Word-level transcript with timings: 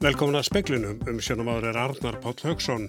Velkomin 0.00 0.38
að 0.38 0.46
speklinum 0.46 1.00
um 1.10 1.18
sjónumadur 1.20 1.66
er 1.68 1.76
Arnar 1.76 2.16
Páll 2.22 2.38
Haugsson. 2.46 2.86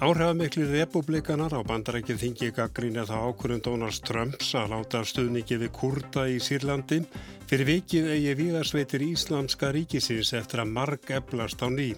Áhrifamikli 0.00 0.64
republikanar 0.70 1.52
á 1.52 1.60
bandarækið 1.60 2.22
þingi 2.22 2.48
gaggrínja 2.56 3.04
þá 3.04 3.12
ákvörðun 3.20 3.60
Donalds 3.66 4.00
Trumps 4.00 4.54
að 4.56 4.72
láta 4.72 5.02
stuðningi 5.04 5.58
við 5.60 5.74
kurda 5.76 6.24
í 6.32 6.38
Sýrlandi 6.40 7.02
fyrir 7.50 7.68
vikið 7.68 8.08
eigi 8.14 8.34
viðarsveitir 8.40 9.04
Íslamska 9.10 9.74
ríkisins 9.76 10.32
eftir 10.40 10.64
að 10.64 10.72
marg 10.78 11.12
eflast 11.18 11.60
á 11.60 11.68
ný. 11.68 11.90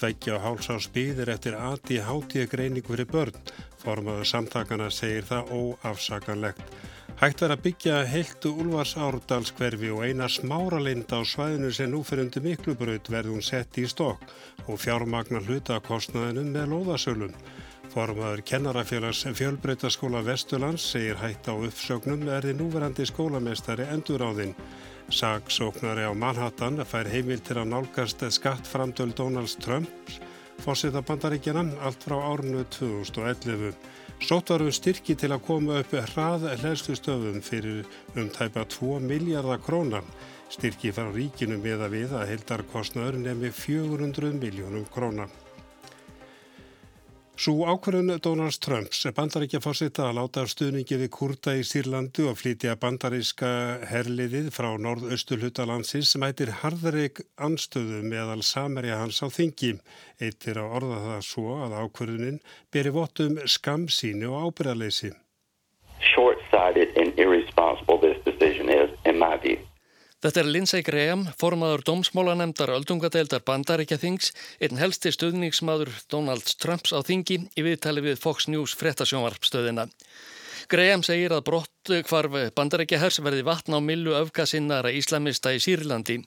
Tveggja 0.00 0.40
á 0.40 0.44
hálsás 0.46 0.88
býðir 0.94 1.34
eftir 1.36 1.60
aði 1.60 2.00
hátíða 2.00 2.48
greiningu 2.48 2.96
fyrir 2.96 3.12
börn. 3.12 3.36
Formaður 3.84 4.32
samtakana 4.32 4.88
segir 4.88 5.28
það 5.28 5.52
óafsakanlegt. 5.52 6.64
Hægt 7.18 7.40
verið 7.42 7.52
að 7.56 7.62
byggja 7.64 7.94
heiltu 8.06 8.50
Ulfars 8.62 8.92
Árdalskverfi 8.94 9.88
og 9.90 10.04
eina 10.06 10.28
smáralind 10.30 11.10
á 11.10 11.18
svæðinu 11.26 11.72
sem 11.74 11.90
nú 11.90 12.04
fyrir 12.06 12.28
undir 12.28 12.44
miklubraut 12.44 13.10
verði 13.10 13.32
hún 13.32 13.42
sett 13.42 13.80
í 13.82 13.88
stokk 13.90 14.22
og 14.70 14.78
fjármagnar 14.78 15.42
hlutakostnaðinum 15.48 16.52
með 16.54 16.70
loðasölum. 16.76 17.34
Formaður 17.90 18.44
kennarafélags 18.52 19.24
fjölbreytaskóla 19.34 20.22
Vesturlands 20.30 20.86
segir 20.92 21.18
hægt 21.18 21.50
á 21.50 21.58
uppsögnum 21.58 22.22
erði 22.38 22.54
núverandi 22.54 23.08
skólamestari 23.10 23.90
enduráðinn. 23.90 24.54
Sagsóknari 25.10 26.06
á 26.06 26.14
Manhattan 26.14 26.78
fær 26.86 27.10
heimil 27.10 27.42
til 27.42 27.58
að 27.58 27.72
nálgast 27.74 28.22
skattframtöl 28.38 29.10
Donalds 29.18 29.58
Trumps 29.58 30.22
fórseta 30.62 31.02
bandaríkjana 31.06 31.64
allt 31.86 32.02
frá 32.02 32.18
árnu 32.18 32.64
2011. 32.78 33.74
Sótt 34.18 34.50
varum 34.50 34.72
styrki 34.74 35.14
til 35.14 35.30
að 35.30 35.44
koma 35.46 35.76
upp 35.78 35.92
hrað 35.94 36.48
hlæðslu 36.58 36.96
stöðum 36.98 37.38
fyrir 37.44 37.84
um 38.18 38.26
tæpa 38.34 38.64
2 38.66 38.98
miljardar 39.04 39.62
krónar. 39.62 40.06
Styrki 40.50 40.90
frá 40.96 41.06
ríkinu 41.14 41.60
með 41.62 41.84
að 41.86 41.94
við 41.94 42.16
að 42.18 42.32
heldarkostnaður 42.32 43.20
nefni 43.22 43.52
400 43.54 44.34
miljónum 44.42 44.88
krónar. 44.90 45.30
Svo 47.38 47.68
ákverðun 47.70 48.16
Donalds 48.18 48.56
Trumps 48.58 49.04
bandaríkja 49.14 49.60
fórsetta 49.62 50.08
að 50.08 50.16
láta 50.16 50.42
stuðningi 50.50 50.96
við 50.98 51.10
kurda 51.14 51.52
í 51.54 51.60
Sýrlandu 51.62 52.24
og 52.32 52.40
flytja 52.40 52.72
bandaríska 52.82 53.50
herliðið 53.86 54.48
frá 54.56 54.72
norð-östulhutalandsins 54.82 56.16
mætir 56.18 56.50
harðarik 56.64 57.22
anstöðu 57.38 58.02
meðal 58.10 58.42
samerja 58.42 58.98
hans 59.04 59.22
á 59.22 59.30
þingi. 59.30 59.76
Eittir 60.18 60.58
að 60.58 60.76
orða 60.80 60.98
það 61.04 61.24
svo 61.28 61.60
að 61.62 61.78
ákverðunin 61.84 62.42
beri 62.74 62.96
vottum 62.98 63.38
skamsíni 63.46 64.26
og 64.26 64.50
ábyrðarleysi. 64.50 65.14
Short-sighted 66.10 66.98
and 66.98 67.14
irresponsible 67.14 68.02
this 68.02 68.18
decision 68.26 68.66
is 68.66 68.90
in 69.06 69.14
my 69.14 69.36
view. 69.38 69.67
Þetta 70.18 70.40
er 70.40 70.48
Lindsey 70.50 70.82
Graham, 70.82 71.20
formaður 71.38 71.84
dómsmólanemdar 71.86 72.72
öldungadeildar 72.74 73.44
bandaríkja 73.46 74.00
þings, 74.02 74.32
einn 74.58 74.80
helsti 74.80 75.12
stuðningsmaður 75.14 75.92
Donald 76.10 76.48
Trumps 76.58 76.90
á 76.90 76.98
þingi 77.06 77.36
í 77.54 77.62
viðtali 77.62 78.02
við 78.02 78.18
Fox 78.18 78.48
News 78.50 78.74
frettasjónvarpstöðina. 78.80 79.84
Graham 80.68 81.00
segir 81.00 81.32
að 81.32 81.46
brott 81.46 81.90
hvarf 82.10 82.34
bandaríkja 82.52 82.98
hers 83.00 83.16
verði 83.24 83.40
vatn 83.46 83.72
á 83.72 83.80
millu 83.80 84.12
öfgasinnara 84.18 84.90
íslamista 84.92 85.54
í 85.56 85.62
Sýrlandi. 85.64 86.18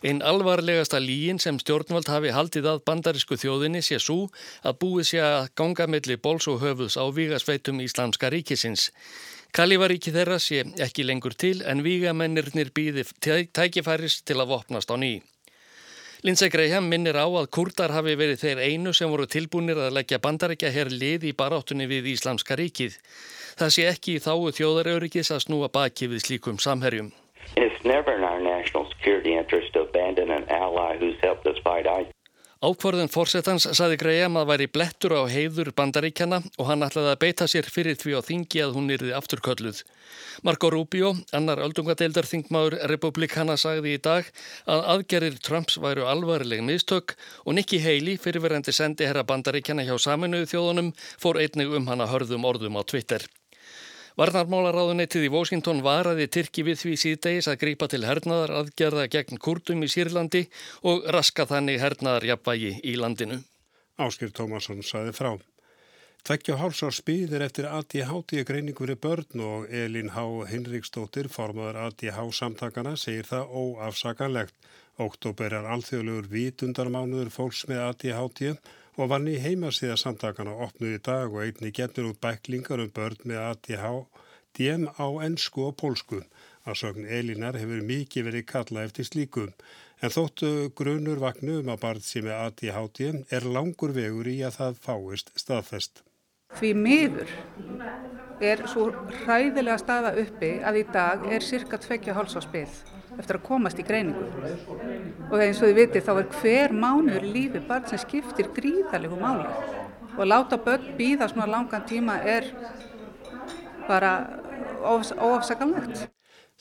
Einn 0.00 0.22
alvarlegasta 0.24 0.96
líin 0.96 1.36
sem 1.44 1.58
stjórnvald 1.60 2.08
hafi 2.08 2.32
haldið 2.32 2.70
að 2.70 2.80
bandarísku 2.88 3.36
þjóðinni 3.36 3.82
sé 3.84 3.98
svo 4.00 4.30
að 4.64 4.78
búið 4.84 5.10
sé 5.10 5.20
að 5.20 5.50
ganga 5.60 5.88
milli 5.92 6.16
bóls 6.16 6.48
og 6.48 6.62
höfuðs 6.64 6.96
á 6.96 7.04
vígasveitum 7.12 7.84
Íslamska 7.84 8.32
ríkisins. 8.32 8.88
Kalifaríki 9.52 10.14
þeirra 10.16 10.40
sé 10.40 10.64
ekki 10.80 11.04
lengur 11.04 11.36
til 11.36 11.60
en 11.60 11.84
vígamennirnir 11.84 12.72
býði 12.72 13.04
tækifæris 13.20 14.22
til 14.24 14.40
að 14.40 14.54
vopnast 14.54 14.88
á 14.88 14.96
ný. 14.96 15.18
Lindsey 16.22 16.52
Graham 16.54 16.86
minnir 16.86 17.16
á 17.18 17.26
að 17.26 17.48
kurdar 17.50 17.90
hafi 17.90 18.12
verið 18.14 18.44
þeir 18.44 18.60
einu 18.62 18.92
sem 18.94 19.10
voru 19.10 19.24
tilbúinir 19.26 19.80
að 19.82 19.96
leggja 19.96 20.20
bandarækja 20.22 20.70
hér 20.70 20.92
lið 20.94 21.26
í 21.26 21.32
baráttunni 21.34 21.88
við 21.90 22.12
Íslamska 22.12 22.54
ríkið. 22.60 22.94
Það 23.58 23.74
sé 23.74 23.88
ekki 23.90 24.14
í 24.14 24.22
þáu 24.22 24.54
þjóðaröryggis 24.54 25.32
að 25.34 25.42
snúa 25.48 25.72
baki 25.74 26.12
við 26.14 26.22
slíkum 26.28 26.62
samherjum. 26.62 27.10
It's 27.56 27.82
never 27.82 28.14
in 28.14 28.22
our 28.22 28.38
national 28.38 28.86
security 28.94 29.34
interest 29.34 29.74
to 29.74 29.82
abandon 29.82 30.30
an 30.30 30.46
ally 30.46 30.96
who's 31.02 31.18
helped 31.26 31.44
us 31.50 31.58
fight. 31.66 32.11
Ákvarðun 32.62 33.10
fórsetans 33.10 33.64
saði 33.74 33.96
Graham 33.98 34.36
að 34.38 34.50
væri 34.52 34.66
blettur 34.70 35.16
á 35.18 35.26
heiður 35.26 35.72
bandaríkjana 35.74 36.38
og 36.62 36.68
hann 36.68 36.86
ætlaði 36.86 37.10
að 37.10 37.18
beita 37.24 37.48
sér 37.50 37.66
fyrir 37.66 37.98
því 37.98 38.14
á 38.14 38.20
þingi 38.22 38.62
að 38.62 38.76
hún 38.76 38.92
yrði 38.94 39.10
afturkölluð. 39.18 39.80
Marco 40.46 40.70
Rubio, 40.70 41.10
annar 41.34 41.58
öldungadeildar 41.66 42.30
þingmaður 42.30 42.78
republikana, 42.94 43.58
sagði 43.58 43.96
í 43.96 44.02
dag 44.06 44.30
að 44.70 44.86
aðgerir 44.94 45.42
Trumps 45.42 45.80
væru 45.82 46.06
alvarleg 46.06 46.62
mistök 46.62 47.16
og 47.42 47.58
Nikki 47.58 47.82
Haley, 47.82 48.14
fyrirverandi 48.22 48.70
sendi 48.70 49.10
herra 49.10 49.26
bandaríkjana 49.26 49.82
hjá 49.82 49.96
saminuðu 49.98 50.52
þjóðunum, 50.54 50.94
fór 51.18 51.42
einnig 51.42 51.74
um 51.74 51.90
hana 51.90 52.06
hörðum 52.14 52.46
orðum 52.46 52.78
á 52.78 52.86
Twitter. 52.86 53.26
Varnarmálaráðunetið 54.20 55.24
í 55.24 55.30
Washington 55.32 55.80
varaði 55.84 56.26
Tyrki 56.28 56.64
við 56.66 56.82
því 56.82 56.96
síðdegis 57.00 57.48
að 57.48 57.60
grípa 57.62 57.88
til 57.88 58.02
hernaðar 58.04 58.52
aðgerða 58.58 59.06
gegn 59.14 59.40
kurdum 59.40 59.86
í 59.86 59.88
Sýrlandi 59.88 60.42
og 60.84 61.06
raska 61.16 61.46
þannig 61.48 61.80
hernaðarjapvægi 61.80 62.74
í 62.84 62.98
landinu. 63.00 63.40
Áskir 63.96 64.34
Tómasson 64.36 64.84
saði 64.84 65.14
frá. 65.16 65.32
Tvekkja 66.22 66.54
hálsar 66.60 66.94
spýðir 66.94 67.42
eftir 67.42 67.66
ADHD 67.66 68.44
greiningur 68.46 68.92
í 68.92 68.98
börn 69.00 69.40
og 69.42 69.72
Elin 69.74 70.12
H. 70.14 70.22
Hinriksdóttir, 70.52 71.26
formadur 71.32 71.80
ADH 71.88 72.28
samtakana, 72.36 72.92
segir 72.94 73.26
það 73.26 73.48
óafsakanlegt. 73.50 74.54
Óktóber 75.02 75.56
er 75.56 75.66
alþjóðlegur 75.72 76.28
vitundarmánuður 76.30 77.32
fólks 77.32 77.64
með 77.66 77.82
ADHD 77.88 78.52
og 78.96 79.08
vann 79.12 79.28
í 79.30 79.38
heimasíða 79.40 79.96
samtakana 80.00 80.54
opnuð 80.66 80.96
í 80.96 81.00
dag 81.06 81.32
og 81.32 81.44
einni 81.46 81.72
getur 81.72 82.10
út 82.10 82.20
bæklingar 82.20 82.82
um 82.84 82.92
börn 82.92 83.22
með 83.24 83.40
ADHD 83.46 84.60
á 85.00 85.06
ennsku 85.26 85.68
og 85.68 85.76
pólsku. 85.80 86.20
Að 86.68 86.78
sögn 86.82 87.08
Elinar 87.08 87.56
hefur 87.58 87.82
mikið 87.88 88.28
verið 88.28 88.46
kalla 88.52 88.84
eftir 88.86 89.08
slíkum. 89.08 89.50
En 90.02 90.12
þóttu 90.12 90.70
grunur 90.78 91.22
vagnum 91.22 91.70
að 91.72 91.82
barð 91.82 92.06
sem 92.06 92.26
er 92.26 92.46
ADHD 92.46 93.24
er 93.30 93.48
langur 93.56 93.94
vegur 93.96 94.28
í 94.28 94.40
að 94.46 94.58
það 94.60 94.80
fáist 94.86 95.32
staðfest. 95.38 96.02
Því 96.58 96.72
miður 96.76 97.30
er 98.44 98.66
svo 98.68 98.90
hræðilega 99.22 99.78
staða 99.80 100.12
uppi 100.20 100.58
að 100.60 100.82
í 100.82 100.88
dag 100.92 101.24
er 101.32 101.46
cirka 101.46 101.80
tveggja 101.80 102.18
háls 102.18 102.36
á 102.36 102.42
spil 102.44 102.68
eftir 103.18 103.38
að 103.38 103.44
komast 103.46 103.80
í 103.80 103.86
greiningu. 103.86 104.28
Og 105.30 105.36
eins 105.40 105.60
og 105.60 105.68
þið 105.68 105.78
vitið 105.80 106.06
þá 106.06 106.12
er 106.14 106.30
hver 106.38 106.74
mánuður 106.76 107.26
í 107.28 107.34
lífi 107.36 107.62
barn 107.68 107.88
sem 107.90 108.00
skiptir 108.02 108.50
gríðarlegu 108.56 109.18
máli. 109.20 109.48
Og 110.18 110.28
láta 110.28 110.58
börn 110.60 110.94
býða 110.98 111.28
svona 111.32 111.48
langan 111.50 111.86
tíma 111.88 112.18
er 112.24 112.48
bara 113.88 114.14
óafsakamlegt. 114.82 116.08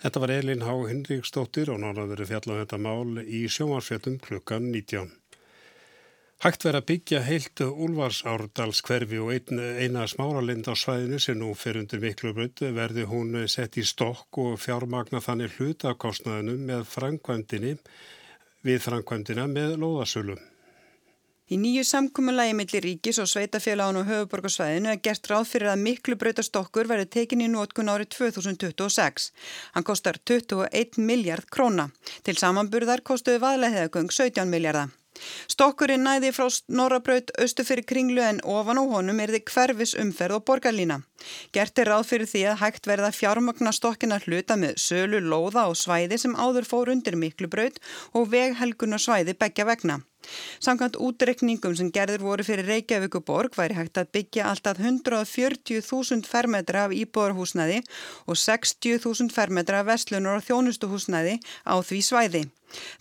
Þetta 0.02 0.22
var 0.24 0.32
Elin 0.34 0.64
Há 0.66 0.74
Hinriksdóttir 0.90 1.70
og 1.70 1.82
náttúrulega 1.82 2.16
verið 2.16 2.32
fjallað 2.32 2.56
um 2.56 2.62
þetta 2.64 2.80
mál 2.82 3.22
í 3.22 3.42
sjónvarsfjöldum 3.54 4.22
klukkan 4.24 4.72
19. 4.74 5.21
Hægt 6.42 6.64
verið 6.66 6.80
að 6.80 6.86
byggja 6.90 7.18
heilt 7.22 7.62
Úlfarsárdals 7.62 8.80
hverfi 8.88 9.20
og 9.22 9.28
ein, 9.30 9.60
eina 9.78 10.08
smáralind 10.10 10.66
á 10.66 10.74
svæðinu 10.74 11.20
sem 11.22 11.36
nú 11.38 11.52
fer 11.54 11.78
undir 11.78 12.00
miklu 12.02 12.32
brönd 12.34 12.64
verði 12.74 13.04
hún 13.06 13.36
sett 13.46 13.76
í 13.78 13.84
stokk 13.86 14.40
og 14.42 14.56
fjármagna 14.58 15.20
þannig 15.22 15.60
hlutakostnaðinu 15.60 16.56
með 16.66 16.88
framkvæmdini 16.90 17.76
við 18.66 18.82
framkvæmdina 18.82 19.46
með 19.52 19.76
loðasölum. 19.84 20.40
Í 21.52 21.60
nýju 21.62 21.84
samkúmulagi 21.86 22.56
millir 22.58 22.88
ríkis 22.88 23.20
og 23.22 23.30
sveitafélagun 23.30 24.00
og 24.02 24.10
höfuborgarsvæðinu 24.10 24.90
er 24.96 25.02
gert 25.06 25.30
ráð 25.30 25.46
fyrir 25.52 25.70
að 25.76 25.84
miklu 25.84 26.18
breytastokkur 26.18 26.90
verði 26.90 27.10
tekin 27.18 27.44
í 27.46 27.52
nótkun 27.52 27.92
árið 27.92 28.16
2026. 28.16 29.30
Hann 29.76 29.86
kostar 29.86 30.18
21 30.26 30.98
miljard 31.06 31.46
króna. 31.54 31.92
Til 32.26 32.38
samanburðar 32.40 33.06
kostuði 33.06 33.44
vaðleðhegöng 33.46 34.10
17 34.10 34.50
miljardar. 34.50 34.96
Stokkurinn 35.52 36.06
næði 36.08 36.32
frá 36.36 36.46
Norrabraut 36.80 37.34
austu 37.44 37.66
fyrir 37.68 37.86
kringlu 37.92 38.24
en 38.26 38.42
ofan 38.56 38.80
á 38.80 38.84
honum 38.94 39.20
er 39.24 39.34
þið 39.36 39.44
hverfis 39.54 39.96
umferð 40.04 40.40
og 40.40 40.46
borgarlína. 40.50 41.02
Gert 41.56 41.82
er 41.82 41.92
ráð 41.92 42.08
fyrir 42.12 42.32
því 42.32 42.46
að 42.52 42.62
hægt 42.64 42.90
verða 42.92 43.12
fjármagna 43.16 43.74
stokkina 43.76 44.22
hluta 44.26 44.58
með 44.60 44.78
sölu, 44.86 45.20
lóða 45.20 45.68
og 45.72 45.78
svæði 45.80 46.22
sem 46.22 46.38
áður 46.38 46.70
fór 46.72 46.94
undir 46.96 47.20
miklubraut 47.20 47.82
og 48.14 48.32
veghelgunar 48.34 49.04
svæði 49.04 49.38
begja 49.38 49.68
vegna. 49.70 50.02
Samkvæmt 50.62 51.00
útrekningum 51.02 51.76
sem 51.78 51.92
gerður 51.94 52.26
voru 52.28 52.46
fyrir 52.48 52.70
Reykjavíkuborg 52.70 53.58
væri 53.58 53.78
hægt 53.80 54.00
að 54.02 54.12
byggja 54.18 54.48
alltaf 54.52 54.80
140.000 54.80 56.28
fermetra 56.30 56.88
af 56.88 56.96
íbúarhúsnaði 56.96 57.82
og 58.26 58.40
60.000 58.40 59.32
fermetra 59.34 59.82
af 59.82 59.92
vestlunar 59.92 60.40
og 60.40 60.48
þjónustuhúsnaði 60.48 61.38
á 61.66 61.76
því 61.82 62.02
svæði. 62.08 62.44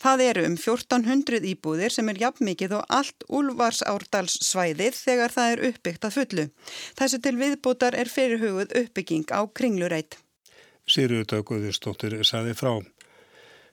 Það 0.02 0.22
eru 0.26 0.46
um 0.48 0.56
1400 0.58 1.46
íbúðir 1.52 1.94
sem 1.94 2.08
er 2.10 2.20
jafn 2.24 2.48
mikið 2.48 2.78
og 2.80 2.96
allt 3.00 3.26
Úlvars 3.28 3.82
árdals 3.86 4.38
svæðið 4.46 4.96
þegar 4.98 5.36
það 5.36 5.52
er 5.52 5.64
uppbyggt 5.70 6.08
að 6.08 6.16
fullu. 6.16 6.46
Þessu 6.98 7.20
til 7.22 7.36
viðbútar 7.38 7.98
er 7.98 8.10
fyrirhugud 8.10 8.74
uppbygging 8.82 9.30
á 9.30 9.46
kringlureitt. 9.46 10.18
Sýruðu 10.90 11.28
döguðistóttir 11.34 12.18
saði 12.26 12.56
frá. 12.58 12.80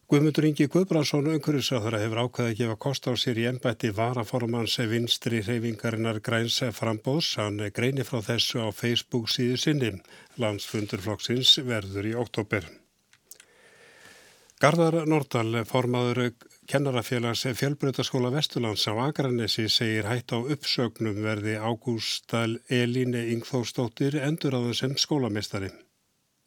Guðmundur 0.07 0.45
Ingi 0.47 0.69
Guðbrandsson 0.71 1.25
umhverfisraður 1.27 1.97
hefur 1.99 2.19
ákveðið 2.21 2.49
að 2.53 2.59
gefa 2.61 2.75
kost 2.79 3.07
á 3.11 3.13
sér 3.19 3.39
í 3.41 3.47
ennbætti 3.49 3.89
varaformans 3.91 4.77
vinstri 4.87 5.41
hreyfingarinnar 5.43 6.21
græns 6.23 6.61
frambóðs. 6.77 7.33
Hann 7.35 7.59
greini 7.75 8.05
frá 8.07 8.21
þessu 8.23 8.61
á 8.63 8.71
Facebook 8.71 9.27
síðu 9.27 9.57
sinni. 9.59 9.89
Landsfundurflokksins 10.39 11.57
verður 11.67 12.07
í 12.07 12.13
oktober. 12.21 12.69
Garðar 14.63 15.01
Nordal, 15.11 15.65
formaður 15.67 16.21
kennarafélags 16.71 17.43
fjölbreytaskóla 17.59 18.31
Vesturlands 18.31 18.87
á 18.87 18.95
Akranesi 19.09 19.67
segir 19.67 20.07
hætt 20.07 20.31
á 20.31 20.39
uppsögnum 20.39 21.19
verði 21.27 21.59
Ágústal 21.59 22.61
Elíne 22.71 23.27
Ingþórsdóttir 23.35 24.15
endur 24.23 24.55
á 24.55 24.63
þessum 24.69 24.95
skólamestari. 24.95 25.73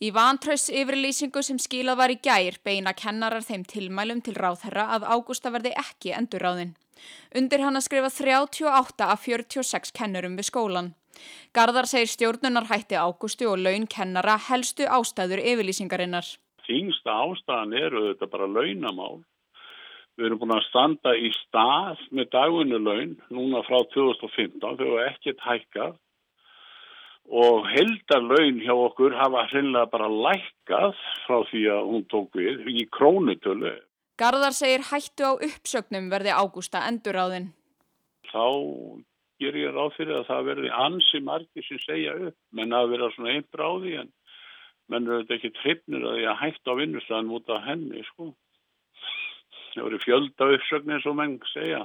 Í 0.01 0.09
vantraus 0.17 0.71
yfirlýsingu 0.73 1.43
sem 1.45 1.59
skilað 1.61 1.99
var 2.01 2.13
í 2.15 2.15
gær 2.25 2.55
beina 2.65 2.95
kennarar 2.97 3.45
þeim 3.45 3.67
tilmælum 3.69 4.23
til 4.25 4.33
ráðherra 4.33 4.87
að 4.95 5.05
ágústa 5.13 5.53
verði 5.53 5.75
ekki 5.77 6.15
endurráðin. 6.17 6.71
Undir 7.37 7.61
hann 7.61 7.77
að 7.77 7.85
skrifa 7.85 8.09
38 8.15 9.09
af 9.15 9.27
46 9.27 9.93
kennurum 9.99 10.39
við 10.41 10.49
skólan. 10.49 10.89
Garðar 11.53 11.91
segir 11.91 12.09
stjórnunar 12.15 12.71
hætti 12.73 12.97
ágústu 12.97 13.51
og 13.53 13.61
laun 13.61 13.85
kennara 13.93 14.39
helstu 14.49 14.89
ástæður 14.89 15.45
yfirlýsingarinnar. 15.53 16.25
Þingsta 16.65 17.21
ástæðan 17.27 17.77
eru 17.85 18.07
þetta 18.09 18.33
bara 18.33 18.49
launamál. 18.49 19.21
Við 20.17 20.31
erum 20.31 20.41
búin 20.41 20.57
að 20.57 20.69
standa 20.71 21.13
í 21.13 21.29
stað 21.43 22.01
með 22.09 22.33
dagunni 22.33 22.81
laun 22.81 23.19
núna 23.29 23.61
frá 23.69 23.85
2015 23.93 24.81
þegar 24.81 25.11
ekkert 25.11 25.45
hækkað 25.45 25.99
og 27.31 27.69
heldarlaun 27.71 28.59
hjá 28.65 28.73
okkur 28.75 29.15
hafa 29.15 29.47
hreinlega 29.53 29.87
bara 29.93 30.09
lækkað 30.11 30.99
frá 31.27 31.39
því 31.51 31.63
að 31.77 31.87
hún 31.93 32.05
tók 32.11 32.35
við 32.35 32.67
í 32.75 32.87
krónutölu. 32.91 33.77
Garðar 34.21 34.53
segir 34.53 34.83
hættu 34.91 35.31
á 35.31 35.33
uppsögnum 35.39 36.11
verði 36.11 36.35
ágústa 36.35 36.83
enduráðin. 36.89 37.53
Þá 38.31 38.47
ger 39.41 39.57
ég 39.57 39.73
ráð 39.73 39.95
fyrir 39.97 40.19
að 40.19 40.27
það 40.29 40.49
verði 40.51 40.73
ansi 40.85 41.21
margir 41.25 41.67
sem 41.67 41.81
segja 41.87 42.17
upp, 42.29 42.37
menn 42.53 42.75
að 42.77 42.91
vera 42.97 43.13
svona 43.15 43.37
einn 43.37 43.47
bráði 43.55 43.95
en 44.03 44.11
menn 44.91 45.07
eru 45.07 45.23
þetta 45.23 45.37
ekki 45.39 45.53
trippnir 45.61 46.07
að 46.11 46.21
ég 46.25 46.43
hættu 46.43 46.75
á 46.75 46.81
vinnustæðan 46.83 47.33
út 47.39 47.55
af 47.55 47.65
henni 47.69 48.05
sko. 48.11 48.33
Það 49.71 49.87
voru 49.87 50.03
fjölda 50.03 50.51
uppsögnir 50.57 51.07
og 51.07 51.17
menn 51.17 51.39
segja. 51.55 51.85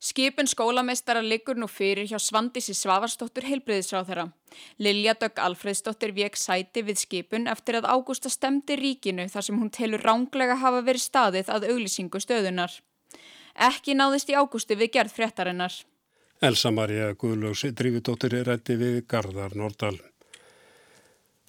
Skipun 0.00 0.48
skólameistara 0.48 1.20
liggur 1.20 1.58
nú 1.60 1.66
fyrir 1.68 2.06
hjá 2.08 2.16
Svandísi 2.16 2.72
Svavarsdóttur 2.72 3.44
heilbriðisráð 3.44 4.06
þeirra. 4.08 4.22
Lilja 4.80 5.12
Dögg 5.20 5.42
Alfredsdóttir 5.44 6.14
vek 6.16 6.38
sæti 6.40 6.80
við 6.86 7.02
skipun 7.02 7.44
eftir 7.52 7.76
að 7.76 7.90
Ágústa 7.92 8.32
stemdi 8.32 8.78
ríkinu 8.80 9.28
þar 9.28 9.44
sem 9.44 9.58
hún 9.60 9.68
telur 9.68 10.00
ránglega 10.00 10.56
hafa 10.62 10.80
verið 10.86 11.04
staðið 11.04 11.52
að 11.52 11.66
auglýsingu 11.74 12.22
stöðunar. 12.24 12.78
Ekki 13.68 13.92
náðist 13.98 14.32
í 14.32 14.38
Ágústi 14.40 14.78
við 14.80 14.94
gerð 14.96 15.18
fréttarinnar. 15.18 15.76
Elsa 16.40 16.72
Maria 16.72 17.12
Guðlús 17.12 17.66
Drífudóttir 17.68 18.38
er 18.40 18.48
rætti 18.48 18.78
við 18.80 19.02
Garðar 19.04 19.52
Nordal. 19.52 19.98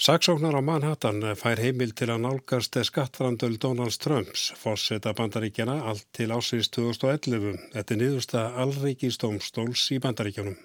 Saksóknar 0.02 0.58
á 0.58 0.66
Manhattan 0.66 1.22
fær 1.38 1.60
heimil 1.62 1.92
til 1.94 2.08
að 2.10 2.24
nálgast 2.24 2.74
skattframdöl 2.88 3.60
Donald 3.62 3.94
Trumps, 4.02 4.48
fórseta 4.58 5.12
bandaríkjana 5.14 5.76
allt 5.92 6.08
til 6.18 6.34
ásins 6.34 6.72
2011. 6.74 7.60
Þetta 7.76 7.94
er 7.94 8.00
niðursta 8.02 8.46
allríkistómstóls 8.64 9.84
í 9.94 10.00
bandaríkjanum. 10.02 10.58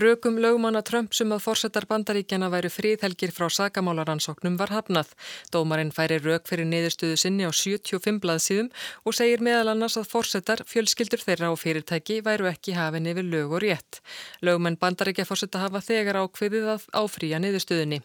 Rökum 0.00 0.40
lögmanna 0.40 0.80
Trump 0.88 1.12
sem 1.12 1.36
að 1.36 1.44
fórsetar 1.44 1.84
bandaríkjana 1.90 2.48
væru 2.52 2.72
fríðhelgir 2.72 3.36
frá 3.36 3.50
sakamálaransóknum 3.58 4.56
var 4.56 4.72
hafnað. 4.72 5.12
Dómarinn 5.52 5.92
færi 5.92 6.16
rök 6.24 6.48
fyrir 6.48 6.64
niðurstöðu 6.72 7.20
sinni 7.20 7.44
á 7.44 7.52
75 7.52 8.24
blaðsíðum 8.24 8.72
og 9.04 9.20
segir 9.20 9.44
meðal 9.44 9.74
annars 9.74 10.00
að 10.00 10.08
fórsetar, 10.16 10.64
fjölskyldur 10.64 11.28
þeirra 11.28 11.52
og 11.52 11.60
fyrirtæki 11.60 12.22
væru 12.24 12.48
ekki 12.48 12.80
hafinn 12.80 13.12
yfir 13.12 13.28
lög 13.36 13.56
og 13.60 13.64
rétt. 13.68 14.00
Lögmenn 14.40 14.80
bandaríkja 14.80 15.28
fórseta 15.28 15.64
hafa 15.68 15.84
þegar 15.84 16.24
ákveðið 16.24 16.76
að 16.78 16.92
áfrýja 17.04 17.44
niðurstöðunni. 17.44 18.04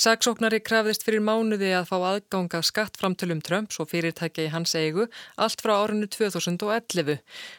Saksóknari 0.00 0.62
krafðist 0.64 1.02
fyrir 1.04 1.20
mánuði 1.20 1.74
að 1.76 1.90
fá 1.90 1.96
aðganga 1.98 2.62
skattframtölum 2.64 3.42
Trumps 3.44 3.76
og 3.82 3.90
fyrirtækja 3.90 4.46
í 4.46 4.52
hans 4.54 4.72
eigu 4.72 5.04
allt 5.36 5.60
frá 5.60 5.74
árinu 5.76 6.06
2011. 6.08 7.18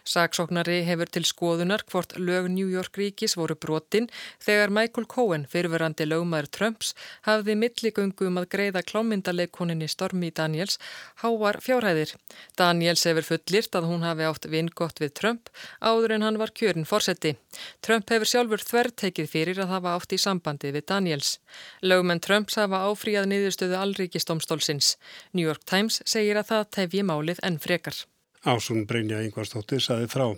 Saksóknari 0.10 0.80
hefur 0.88 1.12
til 1.14 1.22
skoðunar 1.30 1.84
hvort 1.92 2.16
lög 2.18 2.48
New 2.50 2.66
York 2.66 2.98
ríkis 2.98 3.38
voru 3.38 3.54
brotin 3.54 4.08
þegar 4.42 4.74
Michael 4.74 5.06
Cohen, 5.06 5.46
fyrirverandi 5.52 6.08
lögmaður 6.08 6.50
Trumps, 6.58 6.96
hafði 7.30 7.60
milligöngum 7.62 8.32
um 8.32 8.42
að 8.42 8.50
greiða 8.56 8.82
klámyndaleikoninni 8.90 9.92
Stormy 9.94 10.34
Daniels 10.34 10.80
háar 11.22 11.62
fjárhæðir. 11.62 12.16
Daniels 12.58 13.06
hefur 13.06 13.30
fullirt 13.36 13.78
að 13.78 13.92
hún 13.92 14.08
hafi 14.08 14.26
átt 14.26 14.50
vingott 14.50 15.04
við 15.04 15.14
Trump 15.22 15.54
áður 15.78 16.18
en 16.18 16.26
hann 16.26 16.42
var 16.42 16.56
kjörin 16.58 16.90
fórseti. 16.90 17.36
Trump 17.86 18.10
hefur 18.10 18.34
sjálfur 18.34 18.66
þverrtekið 18.66 19.30
fyrir 19.30 19.62
að 19.62 19.76
hafa 19.76 19.94
átt 19.94 20.18
í 20.18 20.22
sambandi 20.26 20.74
við 20.74 20.90
Daniels. 20.90 21.38
Lögmenn 21.86 22.26
Trumps 22.32 22.56
hafa 22.56 22.86
áfríað 22.88 23.26
niðurstöðu 23.28 23.76
allríkistomstólsins. 23.76 24.94
New 25.36 25.44
York 25.44 25.66
Times 25.68 25.98
segir 26.08 26.38
að 26.40 26.54
það 26.54 26.70
tefji 26.78 27.02
málið 27.04 27.42
enn 27.44 27.58
frekar. 27.60 27.98
Ásún 28.48 28.86
Brynja 28.88 29.20
Yngvarstóttir 29.26 29.84
saði 29.84 30.08
frá. 30.08 30.30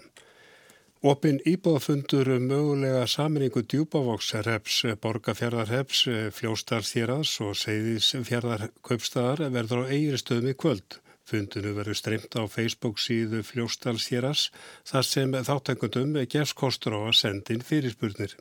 Opin 1.06 1.38
íbúðafundur 1.46 2.32
um 2.34 2.48
mögulega 2.50 3.04
saminningu 3.12 3.62
djúbavoksreps, 3.70 4.80
borgarfjörðarreps, 5.04 6.02
fljóstarþýraðs 6.40 7.34
og 7.46 7.60
seyðisfjörðarkaupstæðar 7.62 9.44
verður 9.54 9.84
á 9.86 9.92
eigri 9.94 10.18
stöðum 10.18 10.50
í 10.50 10.56
kvöld. 10.64 10.98
Fundinu 11.30 11.76
verður 11.78 12.00
streymt 12.00 12.40
á 12.40 12.44
Facebook 12.50 13.04
síðu 13.04 13.44
fljóstarþýraðs 13.52 14.48
þar 14.90 15.08
sem 15.12 15.38
þáttækundum 15.52 16.18
gefst 16.26 16.58
kostur 16.58 16.98
á 16.98 17.06
að 17.06 17.20
sendin 17.22 17.62
fyrirspurnir. 17.62 18.34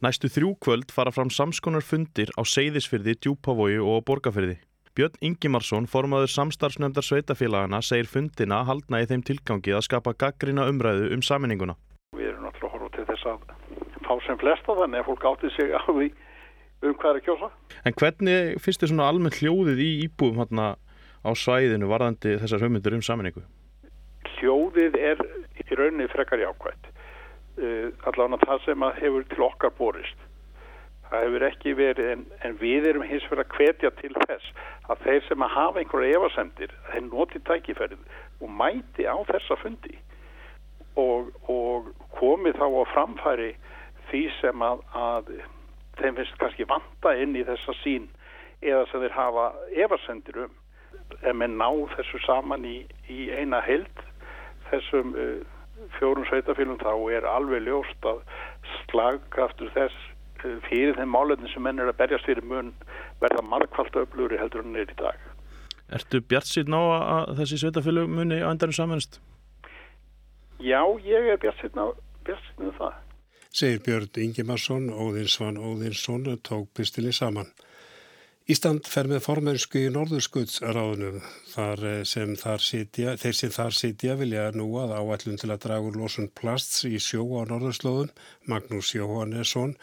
Næstu 0.00 0.30
þrjú 0.32 0.54
kvöld 0.64 0.92
fara 0.96 1.10
fram 1.12 1.28
samskonar 1.28 1.84
fundir 1.84 2.30
á 2.32 2.40
Seyðisfyrði, 2.40 3.18
Djúpavogi 3.20 3.76
og 3.84 3.98
Borgafyrði. 4.08 4.54
Björn 4.96 5.18
Ingimarsson, 5.20 5.84
formaður 5.92 6.30
samstarfsnefndar 6.32 7.04
sveitafélagana, 7.04 7.82
segir 7.84 8.08
fundina 8.08 8.62
haldna 8.64 9.02
í 9.04 9.08
þeim 9.10 9.20
tilgangi 9.28 9.74
að 9.76 9.84
skapa 9.84 10.14
gaggrina 10.16 10.64
umræðu 10.72 11.10
um 11.12 11.20
saminninguna. 11.20 11.74
Við 12.16 12.30
erum 12.30 12.46
náttúrulega 12.46 12.72
horfað 12.78 12.94
til 12.96 13.04
þess 13.10 13.28
að 13.28 13.44
fá 14.06 14.14
sem 14.24 14.40
flesta 14.40 14.78
þannig 14.78 15.02
að 15.02 15.10
fólk 15.10 15.26
átti 15.34 15.52
sig 15.58 15.74
á 15.76 15.84
því 15.84 16.08
um 16.88 16.96
hvað 17.02 17.20
er 17.20 17.26
kjósa. 17.28 17.50
En 17.84 17.98
hvernig 18.00 18.56
finnst 18.64 18.80
þið 18.80 18.92
svona 18.94 19.10
almennt 19.12 19.36
hljóðið 19.42 19.82
í 19.84 19.90
íbúum 20.06 20.40
hérna 20.40 20.70
á 21.20 21.30
svæðinu 21.36 21.92
varðandi 21.92 22.38
þessar 22.40 22.64
hugmyndur 22.64 22.96
um 22.96 23.04
saminningu? 23.04 23.44
Hljóðið 24.38 24.96
er 24.96 25.20
í 25.60 25.68
rauninni 25.76 26.08
frekar 26.08 26.40
jákvæmt 26.40 26.89
uh, 27.58 27.88
allavega 28.08 28.44
það 28.46 28.66
sem 28.66 28.84
hefur 29.00 29.26
til 29.30 29.46
okkar 29.46 29.72
borist. 29.78 30.26
Það 31.10 31.24
hefur 31.26 31.44
ekki 31.48 31.72
verið 31.74 32.12
en, 32.12 32.20
en 32.46 32.52
við 32.60 32.86
erum 32.92 33.02
hins 33.02 33.24
vegar 33.26 33.42
að 33.42 33.56
hvetja 33.56 33.90
til 33.98 34.12
þess 34.14 34.52
að 34.92 35.02
þeir 35.06 35.24
sem 35.26 35.42
að 35.42 35.54
hafa 35.56 35.82
einhverja 35.82 36.20
evasendir 36.20 36.76
þeir 36.92 37.08
noti 37.08 37.40
tækifærið 37.48 38.04
og 38.40 38.52
mæti 38.60 39.08
á 39.10 39.18
þessa 39.32 39.58
fundi. 39.58 39.96
Og, 40.98 41.32
og 41.50 41.90
komi 42.18 42.52
þá 42.54 42.66
á 42.66 42.82
framfæri 42.92 43.50
því 44.10 44.22
sem 44.38 44.62
að, 44.62 44.84
að 44.94 45.34
þeim 45.98 46.16
finnst 46.18 46.38
kannski 46.38 46.66
vanta 46.70 47.14
inn 47.18 47.36
í 47.38 47.44
þessa 47.46 47.74
sín 47.82 48.08
eða 48.62 48.86
sem 48.90 49.02
þeir 49.02 49.16
hafa 49.16 49.50
evasendir 49.86 50.44
um. 50.46 50.56
Ef 51.26 51.34
með 51.34 51.56
ná 51.58 51.68
þessu 51.96 52.20
saman 52.22 52.64
í, 52.66 52.76
í 53.10 53.30
eina 53.34 53.58
held 53.66 54.04
þessum 54.70 55.14
uh, 55.18 55.40
fjórum 55.98 56.26
sveitafélum 56.28 56.78
þá 56.80 56.92
er 57.16 57.26
alveg 57.28 57.66
ljóst 57.66 58.08
að 58.08 58.22
slagkraftur 58.90 59.72
þess 59.74 59.96
eh, 60.44 60.56
fyrir 60.68 60.96
þeim 60.98 61.12
málefni 61.14 61.50
sem 61.52 61.64
menn 61.64 61.80
er 61.82 61.90
að 61.90 61.98
berjast 62.02 62.28
fyrir 62.28 62.46
mun 62.46 62.72
verða 63.22 63.44
markvallt 63.46 63.98
öflugri 64.02 64.40
heldur 64.40 64.64
en 64.66 64.78
er 64.78 64.90
í 64.90 64.98
dag. 65.00 65.18
Ertu 65.90 66.22
bjart 66.22 66.46
síðan 66.46 66.78
á 66.78 66.82
að 66.84 67.36
þessi 67.40 67.60
sveitafélug 67.64 68.10
muni 68.10 68.42
á 68.42 68.50
endanum 68.52 68.76
samanist? 68.76 69.20
Já, 70.60 70.82
ég 71.02 71.32
er 71.32 71.40
bjart 71.40 71.62
síðan 71.62 71.86
á 71.86 72.72
það. 72.78 72.98
Segir 73.50 73.80
Björn 73.82 74.20
Ingimarsson, 74.22 74.92
Óðinsvann 74.94 75.58
Óðinsson 75.58 76.28
tók 76.46 76.68
pistilni 76.76 77.10
saman. 77.12 77.48
Ísland 78.48 78.88
fer 78.88 79.04
með 79.10 79.20
formensku 79.26 79.82
í 79.84 79.90
norðurskuttsráðunum 79.92 81.18
þar 81.52 81.82
eh, 81.86 81.98
sem 82.08 82.32
þar 82.40 82.62
sitja, 82.64 83.12
þeir 83.20 83.36
sem 83.36 83.52
þar 83.52 83.76
sitja 83.76 84.14
vilja 84.16 84.46
nú 84.56 84.70
að 84.80 84.94
áætlun 84.96 85.36
til 85.38 85.50
að 85.52 85.60
draga 85.66 85.90
úr 85.90 85.98
losun 86.00 86.30
plasts 86.40 86.86
í 86.88 86.96
sjó 86.96 87.26
á 87.36 87.44
norðurslóðum, 87.50 88.08
Magnús 88.50 88.94
Jóhannesson, 88.96 89.76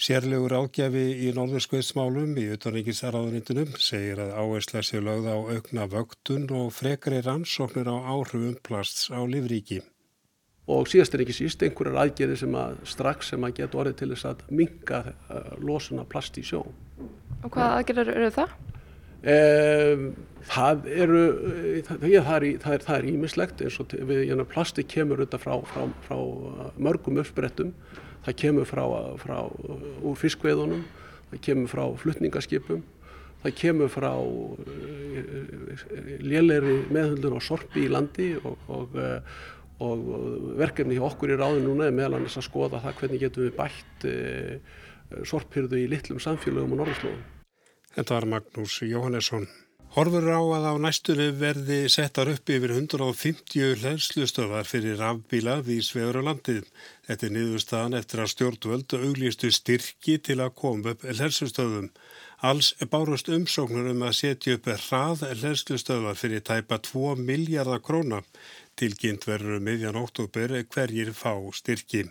sérlegur 0.00 0.56
ágjafi 0.58 1.06
í 1.28 1.30
norðurskuttsmálum 1.36 2.34
í 2.42 2.48
utanríkisráðunindunum, 2.56 3.78
segir 3.78 4.20
að 4.26 4.34
áhersla 4.42 4.82
sér 4.84 5.06
lögð 5.06 5.30
á 5.30 5.36
aukna 5.54 5.86
vöktun 5.94 6.50
og 6.50 6.74
frekri 6.74 7.22
rannsóknir 7.24 7.88
á 7.88 7.96
áhrifum 8.10 8.58
plasts 8.66 9.08
á 9.14 9.22
livríki. 9.22 9.80
Og 10.70 10.86
síðast 10.90 11.16
er 11.16 11.24
ekki 11.24 11.34
síst 11.34 11.62
einhverjar 11.64 12.02
aðgerði 12.04 12.36
sem 12.42 12.54
að 12.58 12.76
strax 12.90 13.32
sem 13.32 13.46
að 13.46 13.56
geta 13.62 13.80
orðið 13.80 13.98
til 14.02 14.12
þess 14.12 14.28
að 14.34 14.46
minga 14.52 15.02
eh, 15.08 15.52
losuna 15.62 16.04
plast 16.10 16.36
í 16.36 16.44
sjó. 16.46 16.66
Og 17.40 17.54
hvað 17.54 17.76
aðgerðar 17.78 18.12
eru 18.16 18.32
það? 18.34 18.58
Um, 19.20 20.04
það 20.48 20.86
eru 20.88 21.24
það, 21.84 22.84
það 22.86 22.94
er, 22.96 23.08
ímislegt 23.10 23.60
eins 23.64 23.76
og 23.82 23.92
við, 24.08 24.32
plasti 24.48 24.84
kemur 24.88 25.20
þetta 25.20 25.40
frá, 25.40 25.52
frá, 25.68 25.84
frá 26.06 26.16
mörgum 26.80 27.20
uppsprettum 27.20 27.74
það 28.24 28.38
kemur 28.42 28.68
frá, 28.68 28.84
frá 29.20 29.36
úr 29.46 30.16
fiskveðunum 30.20 30.82
það 31.30 31.44
kemur 31.46 31.72
frá 31.72 31.84
flutningaskipum 32.02 32.82
það 33.44 33.56
kemur 33.60 33.92
frá 33.92 34.10
lélæri 36.24 36.80
meðhundun 36.92 37.38
og 37.38 37.44
sorpi 37.44 37.86
í 37.86 37.92
landi 37.92 38.32
og, 38.40 38.56
og, 38.72 38.98
og 39.84 40.04
verkefni 40.60 40.98
hjá 40.98 41.06
okkur 41.08 41.34
í 41.34 41.40
ráðin 41.40 41.68
núna 41.68 41.88
er 41.88 41.96
meðal 41.96 42.18
annars 42.18 42.40
að 42.40 42.48
skoða 42.50 42.82
það 42.84 42.98
hvernig 43.00 43.24
getum 43.24 43.46
við 43.46 43.58
bætt 43.60 44.08
sorphyrðu 45.24 45.82
í 45.82 45.88
litlum 45.90 46.20
samfélögum 46.22 46.76
og 46.76 46.82
norðurslóðum. 46.84 47.26
Þetta 47.96 48.16
var 48.16 48.30
Magnús 48.36 48.78
Jóhannesson. 48.86 49.48
Horfur 49.90 50.22
á 50.30 50.38
að 50.38 50.66
á 50.70 50.74
næstunni 50.78 51.24
verði 51.34 51.78
settar 51.90 52.28
upp 52.30 52.50
yfir 52.54 52.76
150 52.76 53.72
hlæðslustöfar 53.80 54.68
fyrir 54.70 55.00
rafbíla 55.02 55.56
við 55.66 55.80
svegur 55.82 56.20
á 56.22 56.28
landið. 56.28 56.68
Þetta 57.08 57.26
er 57.26 57.34
niðurstaðan 57.34 57.96
eftir 57.98 58.22
að 58.22 58.30
stjórnvöld 58.36 58.94
auglýstu 59.00 59.50
styrki 59.50 60.14
til 60.22 60.38
að 60.44 60.54
koma 60.62 60.94
upp 60.94 61.02
hlæðslustöfum. 61.02 61.90
Alls 62.46 62.70
bárust 62.92 63.32
umsóknur 63.34 63.90
um 63.90 64.06
að 64.06 64.14
setja 64.20 64.54
upp 64.60 64.70
hrað 64.70 65.26
hlæðslustöfar 65.26 66.22
fyrir 66.22 66.46
tæpa 66.46 66.78
2 66.86 67.18
miljardar 67.18 67.82
króna. 67.82 68.22
Tilkynnt 68.78 69.26
verður 69.26 69.58
um 69.58 69.66
miðjan 69.66 69.98
óttúber 69.98 70.54
hverjir 70.70 71.10
fá 71.18 71.34
styrki. 71.50 72.06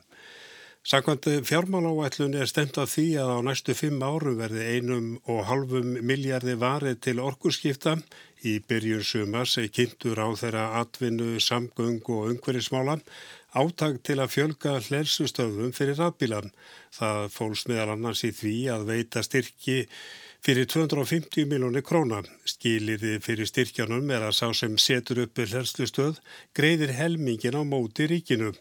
Sakvæmt 0.90 1.28
fjármáláætlun 1.46 2.34
er 2.34 2.48
stemt 2.50 2.78
af 2.82 2.90
því 2.90 3.04
að 3.22 3.30
á 3.30 3.38
næstu 3.46 3.74
fimm 3.78 4.00
árum 4.02 4.40
verði 4.40 4.64
einum 4.74 5.10
og 5.30 5.44
halvum 5.46 5.92
miljardi 6.02 6.56
varið 6.58 6.96
til 7.06 7.22
orkurskipta 7.22 7.94
í 8.42 8.56
byrjun 8.72 9.06
sumars 9.06 9.54
kynntur 9.76 10.18
á 10.18 10.34
þeirra 10.42 10.64
atvinnu, 10.82 11.38
samgöng 11.38 12.02
og 12.10 12.32
umhverjismála 12.32 12.98
átag 13.54 14.02
til 14.02 14.18
að 14.18 14.34
fjölga 14.34 14.80
hlersustöðum 14.88 15.78
fyrir 15.78 16.02
rafbílan. 16.02 16.50
Það 16.98 17.30
fólst 17.38 17.70
meðal 17.70 17.94
annars 17.94 18.26
í 18.26 18.34
því 18.34 18.56
að 18.74 18.90
veita 18.90 19.22
styrki 19.22 19.84
fyrir 20.42 20.66
250 20.72 21.46
miljónir 21.52 21.86
króna. 21.86 22.24
Skiliði 22.50 23.20
fyrir 23.22 23.46
styrkjanum 23.46 24.10
er 24.10 24.26
að 24.26 24.38
sá 24.42 24.48
sem 24.58 24.78
setur 24.82 25.26
upp 25.26 25.38
hlerslustöð 25.38 26.22
greiðir 26.58 26.98
helmingin 26.98 27.60
á 27.60 27.62
móti 27.62 28.10
ríkinum. 28.10 28.56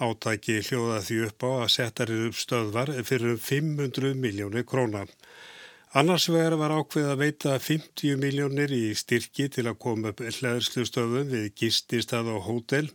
Átæki 0.00 0.60
hljóða 0.64 1.00
því 1.04 1.16
upp 1.26 1.44
á 1.44 1.50
að 1.52 1.72
setja 1.74 2.06
upp 2.26 2.38
stöðvar 2.40 2.92
fyrir 3.04 3.36
500 3.36 4.14
miljónir 4.16 4.64
króna. 4.64 5.04
Annars 5.92 6.30
vegar 6.32 6.56
var 6.56 6.72
ákveð 6.72 7.10
að 7.12 7.20
veita 7.20 7.58
50 7.60 8.16
miljónir 8.16 8.72
í 8.72 8.94
styrki 8.96 9.50
til 9.52 9.66
að 9.68 9.76
koma 9.84 10.14
upp 10.14 10.22
hlæðslu 10.24 10.86
stöðum 10.88 11.28
við 11.34 11.50
gististað 11.60 12.30
og 12.32 12.46
hótel. 12.46 12.88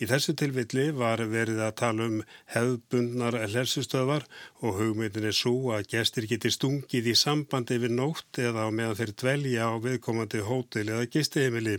Í 0.00 0.08
þessu 0.08 0.32
tilvilli 0.40 0.88
var 0.96 1.20
verið 1.28 1.58
að 1.60 1.74
tala 1.78 2.08
um 2.08 2.20
hefðbundnar 2.54 3.36
hlæðslustöðvar 3.52 4.24
og 4.64 4.78
hugmyndin 4.80 5.28
er 5.28 5.36
svo 5.36 5.74
að 5.76 5.90
gestir 5.92 6.26
geti 6.30 6.50
stungið 6.50 7.10
í 7.12 7.14
sambandi 7.22 7.76
við 7.82 7.94
nótt 7.98 8.40
eða 8.40 8.70
meðan 8.72 8.96
þeir 8.96 9.12
dvelja 9.22 9.68
á 9.70 9.74
viðkomandi 9.84 10.40
hótel 10.48 10.86
eða 10.88 11.10
gistiheimili. 11.14 11.76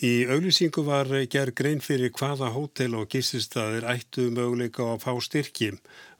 Í 0.00 0.24
auglýsingu 0.24 0.82
var 0.86 1.10
gerð 1.30 1.54
grein 1.58 1.82
fyrir 1.84 2.10
hvaða 2.16 2.48
hótel 2.54 2.94
og 2.96 3.10
gististæðir 3.12 3.84
ættu 3.92 4.30
möguleika 4.32 4.86
á 4.88 4.96
að 4.96 5.02
fá 5.04 5.12
styrki. 5.20 5.68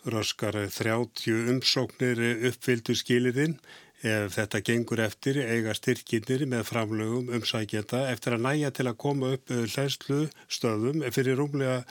Röskar 0.04 0.58
30 0.68 1.48
umsóknir 1.54 2.20
uppfyldu 2.50 2.94
skiliðinn. 2.98 3.56
Ef 4.02 4.34
þetta 4.36 4.60
gengur 4.66 5.00
eftir 5.00 5.38
eiga 5.40 5.72
styrkinir 5.78 6.44
með 6.50 6.66
framlögum 6.68 7.32
umsækjenda 7.38 8.08
eftir 8.10 8.36
að 8.36 8.44
næja 8.48 8.72
til 8.76 8.88
að 8.90 8.98
koma 8.98 9.32
upp 9.38 9.52
hlæslu 9.54 10.24
stöðum 10.50 11.06
fyrir 11.14 11.38
rúmlega 11.38 11.84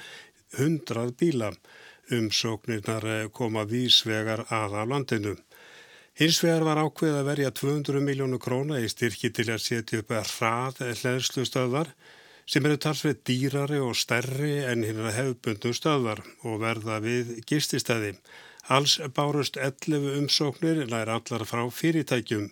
100 0.59 1.15
bíla. 1.17 1.53
Umsóknirnar 2.11 3.31
koma 3.31 3.63
vísvegar 3.65 4.45
aða 4.51 4.85
landinu. 4.85 5.38
Hins 6.20 6.41
vegar 6.44 6.65
var 6.68 6.80
ákveð 6.82 7.18
að 7.22 7.27
verja 7.30 7.50
200 7.56 8.01
miljónu 8.03 8.38
króna 8.44 8.82
í 8.84 8.88
styrki 8.91 9.30
til 9.32 9.48
að 9.53 9.62
setja 9.63 10.01
upp 10.01 10.10
að 10.12 10.32
hrað 10.34 10.82
hlæðslu 11.00 11.46
stöðvar 11.48 11.94
sem 12.51 12.65
eru 12.68 12.80
talsveit 12.84 13.22
dýrari 13.27 13.80
og 13.80 13.96
stærri 13.96 14.58
en 14.68 14.84
hinn 14.84 15.00
að 15.00 15.15
hefbundu 15.15 15.72
stöðvar 15.77 16.20
og 16.44 16.58
verða 16.65 16.98
við 17.06 17.38
gististæði. 17.48 18.18
Alls 18.68 18.98
bárust 19.15 19.56
11 19.56 20.18
umsóknir 20.20 20.84
nær 20.91 21.13
allar 21.15 21.48
frá 21.48 21.63
fyrirtækjum. 21.72 22.51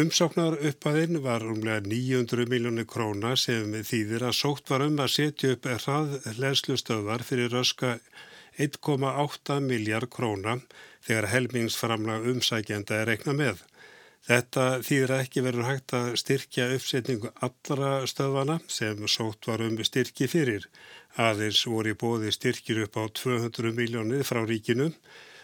Umsóknar 0.00 0.58
uppaðinn 0.68 1.22
var 1.24 1.42
umlega 1.42 1.80
900 1.88 2.52
miljónu 2.52 2.84
króna 2.84 3.32
sem 3.32 3.72
þýðir 3.80 4.28
að 4.28 4.36
sótt 4.42 4.68
var 4.70 4.84
um 4.84 5.00
að 5.00 5.14
setja 5.16 5.56
upp 5.56 5.70
hrað 5.72 6.18
hlæðslu 6.36 6.76
stöðvar 6.78 7.24
fyrir 7.24 7.50
röska 7.56 7.96
1,8 8.60 9.58
miljard 9.64 10.12
króna 10.12 10.60
þegar 11.06 11.30
helmingsframlag 11.34 12.28
umsækjanda 12.34 13.02
er 13.02 13.12
reikna 13.12 13.36
með. 13.36 13.64
Þetta 14.28 14.64
þýðir 14.84 15.12
ekki 15.16 15.42
verður 15.44 15.66
hægt 15.70 15.94
að 15.96 16.10
styrkja 16.20 16.66
uppsetningu 16.74 17.30
allra 17.46 17.92
stöðvana 18.10 18.58
sem 18.68 19.00
sótt 19.08 19.48
var 19.48 19.64
um 19.64 19.78
styrki 19.86 20.28
fyrir. 20.28 20.66
Aðeins 21.16 21.64
voru 21.66 21.94
í 21.94 21.98
bóði 21.98 22.30
styrkir 22.36 22.84
upp 22.84 23.00
á 23.00 23.04
200 23.08 23.72
miljónir 23.74 24.26
frá 24.28 24.42
ríkinu. 24.44 24.90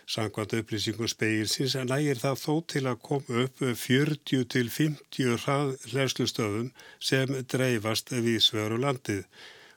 Sangvært 0.07 0.53
upplýsingum 0.61 1.09
speilsins 1.11 1.75
en 1.75 1.89
lægir 1.91 2.21
það 2.21 2.37
þó 2.45 2.53
til 2.73 2.85
að 2.87 3.01
koma 3.09 3.41
upp 3.47 3.63
40 3.81 4.45
til 4.55 4.69
50 4.71 5.49
hlæslustöðum 5.91 6.69
sem 7.03 7.33
dreifast 7.51 8.13
við 8.13 8.39
svöru 8.45 8.79
landið. 8.85 9.25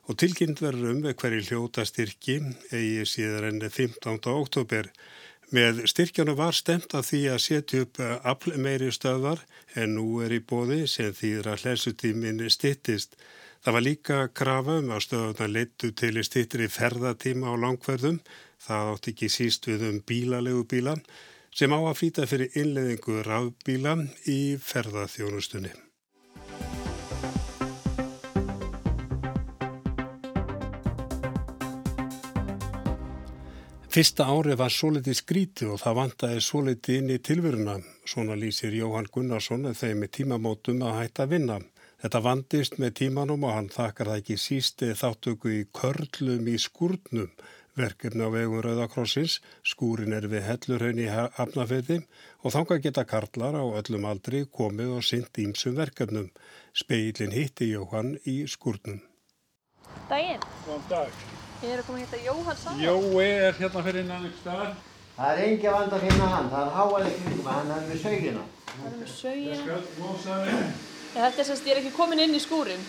Og 0.09 0.19
tilkynnt 0.21 0.61
verður 0.61 0.91
um 0.91 1.01
hverju 1.07 1.47
hljóta 1.47 1.87
styrki 1.87 2.37
eigi 2.69 3.07
síðar 3.09 3.49
enn 3.49 3.63
15. 3.63 4.19
oktober. 4.35 4.91
Með 5.49 5.79
styrkjana 5.89 6.35
var 6.37 6.53
stemt 6.53 6.93
að 6.93 7.07
því 7.07 7.19
að 7.33 7.39
setja 7.41 7.79
upp 7.85 7.99
afl 8.01 8.51
meiri 8.61 8.91
stöðvar 8.93 9.41
en 9.73 9.95
nú 9.97 10.19
er 10.21 10.35
í 10.35 10.43
bóði 10.45 10.83
sem 10.85 11.09
þýðra 11.09 11.55
hlæsutímin 11.57 12.43
stittist. 12.53 13.17
Það 13.65 13.75
var 13.75 13.85
líka 13.87 14.19
krafa 14.29 14.77
um 14.83 14.93
að 14.93 15.03
stöðuna 15.07 15.49
leittu 15.49 15.89
til 15.97 16.21
stittri 16.23 16.69
ferðatíma 16.69 17.49
á 17.49 17.55
langverðum. 17.65 18.21
Það 18.61 18.93
átti 18.93 19.15
ekki 19.15 19.33
síst 19.33 19.65
við 19.71 19.89
um 19.89 19.99
bílalegu 20.05 20.63
bíla 20.69 20.97
sem 21.49 21.73
á 21.73 21.79
að 21.81 21.97
flýta 21.97 22.29
fyrir 22.29 22.53
innleðingu 22.53 23.23
rafbíla 23.25 23.97
í 24.29 24.41
ferðaþjónustunni. 24.61 25.88
Fyrsta 33.89 34.27
ári 34.29 34.53
var 34.53 34.69
svolítið 34.69 35.15
skríti 35.17 35.65
og 35.65 35.79
það 35.81 35.95
vantaði 35.97 36.41
svolítið 36.45 36.97
inn 36.99 37.07
í 37.09 37.15
tilveruna. 37.25 37.73
Svona 38.05 38.35
lýsir 38.37 38.75
Jóhann 38.77 39.09
Gunnarsson 39.09 39.65
þegar 39.73 39.97
með 39.97 40.11
tímamótum 40.17 40.83
að 40.85 40.97
hætta 40.99 41.25
að 41.25 41.31
vinna. 41.33 41.57
Þetta 42.03 42.21
vandist 42.27 42.77
með 42.77 42.93
tímanum 42.99 43.47
og 43.49 43.55
hann 43.55 43.71
þakkar 43.73 44.11
það 44.11 44.21
ekki 44.21 44.37
sísti 44.43 44.91
þáttöku 44.99 45.55
í 45.55 45.63
körlum 45.73 46.51
í 46.53 46.55
skúrnum. 46.61 47.33
Verkefni 47.81 48.29
á 48.29 48.29
vegum 48.29 48.61
Rauðakrossins, 48.61 49.39
skúrin 49.65 50.13
er 50.13 50.29
við 50.29 50.45
hellurhaun 50.51 51.01
í 51.01 51.09
hafnaferði 51.09 51.99
og 52.45 52.53
þánga 52.53 52.79
geta 52.85 53.07
karlar 53.09 53.57
á 53.57 53.65
öllum 53.65 54.05
aldri 54.05 54.45
komið 54.45 54.99
og 54.99 55.05
synd 55.09 55.41
ímsum 55.41 55.81
verkefnum. 55.81 56.29
Speilin 56.77 57.33
hitti 57.33 57.73
Jóhann 57.73 58.19
í 58.29 58.43
skúrnum. 58.45 59.01
Daginn. 60.13 60.45
Góðan 60.67 60.89
dag. 60.93 61.38
Ég 61.59 61.73
er 61.73 61.81
að 61.81 61.87
koma 61.89 61.97
að 61.99 62.03
hitta 62.05 62.19
Jóhann 62.23 62.55
Sandra. 62.59 62.85
Jói 62.87 63.25
er 63.27 63.57
hérna 63.57 63.81
fyrir 63.83 64.05
innan 64.05 64.27
ykkur 64.29 64.39
staðar. 64.45 64.69
Það 65.17 65.31
er 65.33 65.41
engi 65.43 65.71
vand 65.73 65.95
að 65.97 66.05
finna 66.05 66.29
hann, 66.31 66.45
það 66.53 66.61
er 66.61 66.77
háaði 66.77 67.09
kringum, 67.17 67.49
hann 67.51 67.73
er 67.75 67.81
með 67.89 67.99
sögina. 68.05 68.43
Hann 68.69 68.87
er 68.87 69.01
með 69.01 69.09
þig. 69.19 70.69
Þetta 71.09 71.41
er 71.41 71.47
semst, 71.49 71.67
ég 71.67 71.73
er 71.73 71.81
ekki 71.81 71.91
komin 71.97 72.21
inn 72.23 72.37
í 72.37 72.39
skúrin. 72.39 72.87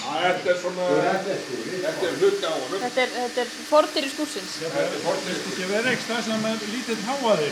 Þetta 0.00 0.50
er 0.50 0.58
svona, 0.64 0.88
þetta 1.04 2.08
er 2.08 2.18
hluti 2.18 2.42
á 2.42 2.52
honum. 2.56 2.82
Þetta 2.88 3.02
er, 3.04 3.14
þetta 3.20 3.42
er 3.44 3.54
fordir 3.70 4.08
í 4.08 4.12
skúrsins. 4.16 4.58
Þetta 4.64 4.84
er 4.88 5.00
fordir 5.06 5.34
í 5.36 5.38
skúrsins. 5.38 5.62
Ég 5.62 5.72
verði 5.76 5.94
ekki 5.94 6.06
stað 6.08 6.22
sem 6.32 6.46
er 6.50 6.68
lítið 6.74 7.08
háaði. 7.12 7.50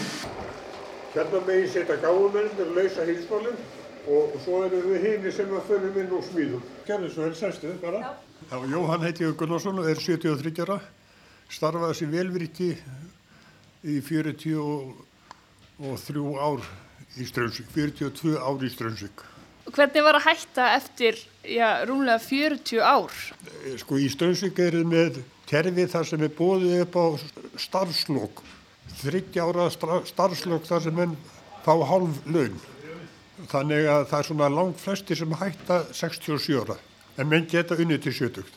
Hérna 1.14 1.46
megin 1.46 1.75
setja 1.76 2.02
gáumennir, 2.02 2.73
lausa 2.80 3.06
hilsmálinn 3.06 3.61
og 4.16 4.35
svo 4.42 4.64
eru 4.66 4.82
við 4.88 5.06
hini 5.12 5.30
sem 5.37 5.52
að 5.54 5.68
förum 5.70 6.00
inn 6.02 6.16
og 6.16 6.26
smíðum. 6.26 6.64
Gerðu 6.88 7.12
svo 7.12 7.28
vel 7.28 7.37
sæstu 7.38 7.76
bara. 7.85 8.02
Já. 8.02 8.25
Já, 8.47 8.61
Jóhann 8.71 9.02
heiti 9.02 9.26
Gunnarsson 9.35 9.81
og 9.81 9.88
er 9.90 9.99
73 9.99 10.61
ára, 10.62 10.76
starfaði 11.50 11.97
sem 11.99 12.12
velvirti 12.12 12.69
í 13.83 13.97
43 14.07 14.55
ár 16.38 16.62
í 17.16 17.26
Strömsvík, 17.26 17.73
42 17.75 18.37
ár 18.38 18.62
í 18.62 18.71
Strömsvík. 18.71 19.25
Hvernig 19.66 20.07
var 20.07 20.21
að 20.21 20.28
hætta 20.28 20.69
eftir, 20.76 21.19
já, 21.43 21.83
rúmlega 21.88 22.23
40 22.23 22.85
ár? 22.87 23.16
Sko 23.83 23.99
í 23.99 24.07
Strömsvík 24.12 24.62
er 24.62 24.78
það 24.78 24.93
með 24.95 25.21
terfið 25.50 25.93
þar 25.97 26.11
sem 26.12 26.26
er 26.28 26.37
bóðið 26.38 26.81
upp 26.85 27.00
á 27.02 27.07
starfslokk, 27.66 28.45
30 29.02 29.43
ára 29.43 29.66
starfslokk 29.75 30.71
þar 30.71 30.87
sem 30.87 31.02
henn 31.02 31.19
fá 31.66 31.75
hálf 31.83 32.23
laun 32.31 32.61
Þannig 33.50 33.85
að 33.90 34.05
það 34.09 34.19
er 34.19 34.26
svona 34.31 34.47
langt 34.49 34.78
flesti 34.81 35.16
sem 35.19 35.35
hætta 35.37 35.83
67 35.93 36.62
ára 36.62 36.78
en 37.16 37.30
menn 37.30 37.46
geta 37.50 37.78
unnið 37.78 38.02
til 38.06 38.16
70. 38.20 38.50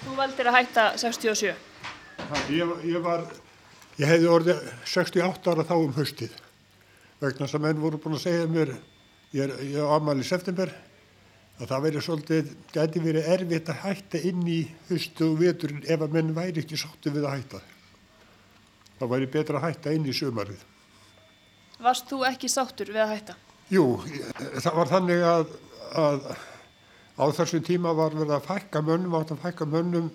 Þú 0.00 0.18
valdir 0.18 0.48
að 0.50 0.60
hætta 0.60 0.84
67? 1.00 1.56
Ég, 2.52 2.76
ég 2.86 3.02
var, 3.04 3.26
ég 3.98 4.06
hefði 4.08 4.30
orðið 4.30 4.62
68 4.88 5.52
ára 5.52 5.66
þá 5.66 5.74
um 5.80 5.96
höstið 5.96 6.36
vegna 7.20 7.48
sem 7.48 7.60
menn 7.62 7.80
voru 7.80 8.00
búin 8.00 8.16
að 8.16 8.24
segja 8.24 8.46
mér, 8.48 8.72
ég 9.36 9.44
er, 9.44 9.58
ég 9.66 9.76
er 9.82 9.90
ámæli 9.92 10.24
september, 10.24 10.72
að 11.60 11.68
það 11.68 11.84
verið 11.86 12.06
svolítið, 12.06 12.52
gæti 12.72 13.02
verið 13.04 13.28
erfitt 13.34 13.68
að 13.68 13.82
hætta 13.84 14.22
inn 14.30 14.46
í 14.48 14.60
höstu 14.88 15.28
og 15.28 15.42
veturinn 15.42 15.84
ef 15.84 16.00
að 16.00 16.16
menn 16.16 16.32
væri 16.36 16.64
ekki 16.64 16.80
sáttu 16.80 17.12
við 17.12 17.26
að 17.28 17.36
hætta. 17.36 17.60
Það 19.00 19.12
væri 19.12 19.30
betra 19.34 19.60
að 19.60 19.66
hætta 19.66 19.92
inn 19.96 20.08
í 20.08 20.16
sömarið. 20.16 20.64
Varst 21.80 22.08
þú 22.08 22.22
ekki 22.28 22.48
sáttur 22.52 22.92
við 22.92 23.04
að 23.04 23.12
hætta? 23.14 23.36
Jú, 23.72 23.84
það 24.56 24.78
var 24.80 24.90
þannig 24.94 25.26
að, 25.28 25.52
að 26.00 26.24
á 27.20 27.24
þessum 27.36 27.64
tíma 27.64 27.92
var 27.96 28.16
verið 28.16 28.32
að 28.38 28.46
fækka 28.48 28.80
mönnum, 28.86 29.16
átt 29.18 29.34
að 29.34 29.42
fækka 29.44 29.66
mönnum, 29.68 30.08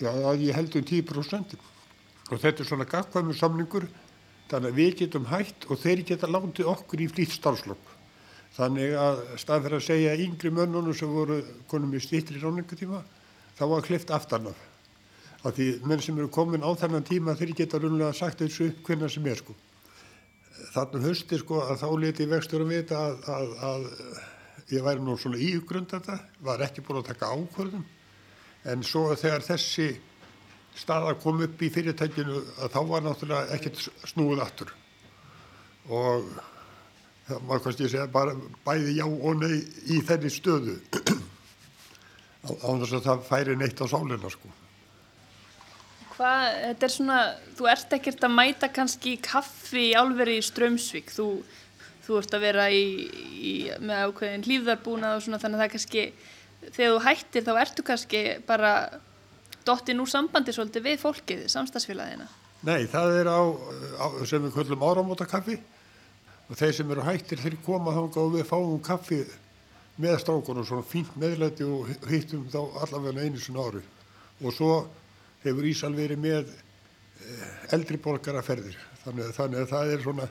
já, 0.00 0.08
að 0.08 0.46
ég 0.46 0.56
held 0.56 0.78
um 0.80 0.86
10%. 0.88 1.58
Og 2.28 2.40
þetta 2.40 2.64
er 2.64 2.68
svona 2.68 2.88
gagkvæmur 2.88 3.36
samningur, 3.36 3.88
þannig 4.48 4.72
að 4.72 4.80
við 4.80 4.96
getum 5.02 5.28
hætt 5.28 5.68
og 5.68 5.80
þeir 5.82 6.04
geta 6.08 6.30
látið 6.30 6.70
okkur 6.72 7.04
í 7.04 7.10
flýtt 7.12 7.36
starfslokk. 7.36 7.94
Þannig 8.56 8.96
að 8.98 9.20
stað 9.38 9.66
fyrir 9.66 9.78
að 9.78 9.86
segja 9.86 10.16
yngri 10.24 10.50
mönnunum 10.54 10.96
sem 10.96 11.12
voru 11.12 11.42
konum 11.70 11.92
í 11.94 12.00
stýttri 12.02 12.40
ráningatíma, 12.40 13.02
þá 13.58 13.64
var 13.74 13.84
klift 13.84 14.10
aftan 14.14 14.48
af. 14.50 14.64
Af 15.44 15.54
því 15.54 15.68
menn 15.86 16.00
sem 16.02 16.16
eru 16.18 16.30
komin 16.32 16.64
á 16.64 16.70
þennan 16.74 17.06
tíma 17.06 17.36
þeir 17.38 17.54
geta 17.60 17.78
raunlega 17.78 18.16
sagt 18.16 18.40
þessu 18.42 18.72
hvernig 18.86 19.12
sem 19.12 19.28
er 19.28 19.38
sko. 19.38 19.54
Þannig 20.72 21.04
hösti 21.06 21.38
sko 21.38 21.60
að 21.62 21.84
þá 21.84 21.88
leti 22.02 22.26
vextur 22.26 22.64
að 22.64 22.72
vita 22.72 22.98
að, 22.98 23.20
að, 23.36 23.52
að 23.68 23.86
ég 24.74 24.84
væri 24.84 25.00
nú 25.04 25.16
svona 25.16 25.40
ígrund 25.40 25.88
þetta, 25.92 26.18
var 26.44 26.62
ekki 26.66 26.84
búin 26.84 27.00
að 27.00 27.10
taka 27.12 27.30
ákvörðum. 27.32 27.86
En 28.68 28.84
svo 28.84 29.06
þegar 29.16 29.46
þessi 29.46 29.88
staða 30.78 31.14
kom 31.22 31.40
upp 31.42 31.62
í 31.62 31.70
fyrirtækinu 31.72 32.42
að 32.62 32.74
þá 32.74 32.78
var 32.90 33.04
náttúrulega 33.06 33.56
ekkert 33.56 33.82
snúið 34.10 34.44
aftur. 34.44 34.72
Og 35.88 36.28
það 37.28 37.48
var 37.48 37.64
kannski 37.64 37.86
að 37.86 37.92
segja 37.94 38.06
bara 38.12 38.36
bæði 38.66 38.94
já 38.98 39.04
og 39.08 39.42
nei 39.42 39.58
í 39.94 40.00
þenni 40.06 40.32
stöðu. 40.32 40.78
Á 42.48 42.68
þess 42.68 42.96
að 43.00 43.06
það 43.08 43.28
færi 43.28 43.56
neitt 43.58 43.82
á 43.82 43.86
sálina 43.90 44.32
sko. 44.32 44.50
Hvað, 46.18 46.44
þetta 46.64 46.86
er 46.86 46.90
svona, 46.90 47.18
þú 47.54 47.66
ert 47.70 47.92
ekkert 47.94 48.24
að 48.26 48.32
mæta 48.34 48.68
kannski 48.74 49.12
kaffi 49.22 49.84
í 49.92 49.96
álveri 49.98 50.40
í 50.40 50.42
Strömsvík, 50.42 51.12
þú, 51.14 51.28
þú 52.08 52.18
ert 52.22 52.34
að 52.34 52.44
vera 52.46 52.66
í, 52.72 52.84
í, 53.36 53.52
með 53.84 54.04
ákveðin 54.08 54.44
hlýfðarbúnað 54.48 55.16
og 55.18 55.24
svona 55.24 55.40
þannig 55.42 55.58
að 55.58 55.64
það 55.64 55.72
kannski, 55.74 56.04
þegar 56.68 56.94
þú 56.94 57.00
hættir 57.04 57.46
þá 57.46 57.52
ertu 57.62 57.84
kannski 57.86 58.22
bara 58.48 58.74
dottin 59.68 60.00
úr 60.00 60.08
sambandi 60.08 60.54
svolítið 60.56 60.86
við 60.88 61.02
fólkið, 61.02 61.42
samstagsfélagina. 61.52 62.28
Nei, 62.66 62.88
það 62.90 63.18
er 63.20 63.28
á, 63.30 63.40
á 64.00 64.06
sem 64.26 64.42
við 64.42 64.56
köllum 64.56 64.86
áramóta 64.88 65.28
kaffi 65.28 65.58
og 66.48 66.56
þeir 66.56 66.72
sem 66.78 66.94
eru 66.94 67.04
hættir 67.04 67.42
þeir 67.42 67.58
koma 67.66 67.92
þá 67.92 68.18
og 68.24 68.32
við 68.38 68.48
fáum 68.48 68.80
kaffi 68.82 69.20
með 69.98 70.16
strákunum, 70.22 70.64
svona 70.66 70.86
fínt 70.86 71.14
meðlæti 71.18 71.66
og 71.66 71.90
hittum 72.08 72.46
þá 72.50 72.60
allavega 72.84 73.26
einu 73.26 73.40
svona 73.42 73.66
ári. 73.66 73.84
Og 74.40 74.54
svo 74.54 74.72
hefur 75.42 75.66
Ísal 75.66 75.92
verið 75.96 76.22
með 76.22 76.52
eldri 77.74 77.98
borgaraferðir. 78.00 78.78
Þannig, 79.04 79.32
þannig 79.36 79.64
að 79.64 79.72
það 79.72 79.92
er 79.92 80.04
svona 80.04 80.28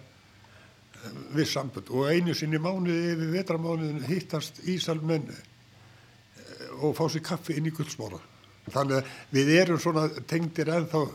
viss 1.36 1.54
sambund 1.56 1.92
og 1.94 2.10
einu 2.12 2.36
sinni 2.36 2.60
mánuði 2.62 3.14
yfir 3.14 3.36
vetramánuðin 3.36 4.08
hittast 4.08 4.62
Ísal 4.68 5.00
menn 5.02 5.28
og 6.82 6.96
fá 6.98 7.06
sér 7.10 7.24
kaffi 7.26 7.58
inn 7.58 7.70
í 7.70 7.74
guldsmóra 7.76 8.20
þannig 8.74 9.00
að 9.00 9.12
við 9.36 9.54
erum 9.62 9.80
svona 9.80 10.08
tengdir 10.28 10.72
ennþá. 10.74 11.06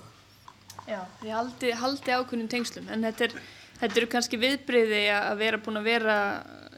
Já, 0.88 1.00
ég 1.22 1.34
haldi, 1.36 1.72
haldi 1.78 2.14
ákunnum 2.16 2.48
tengslum 2.50 2.88
en 2.90 3.04
þetta 3.06 3.28
er, 3.28 3.34
þetta 3.80 4.00
eru 4.00 4.10
kannski 4.14 4.40
viðbriði 4.40 5.02
að 5.14 5.42
vera 5.42 5.60
búin 5.62 5.80
að 5.80 5.88
vera 5.90 6.16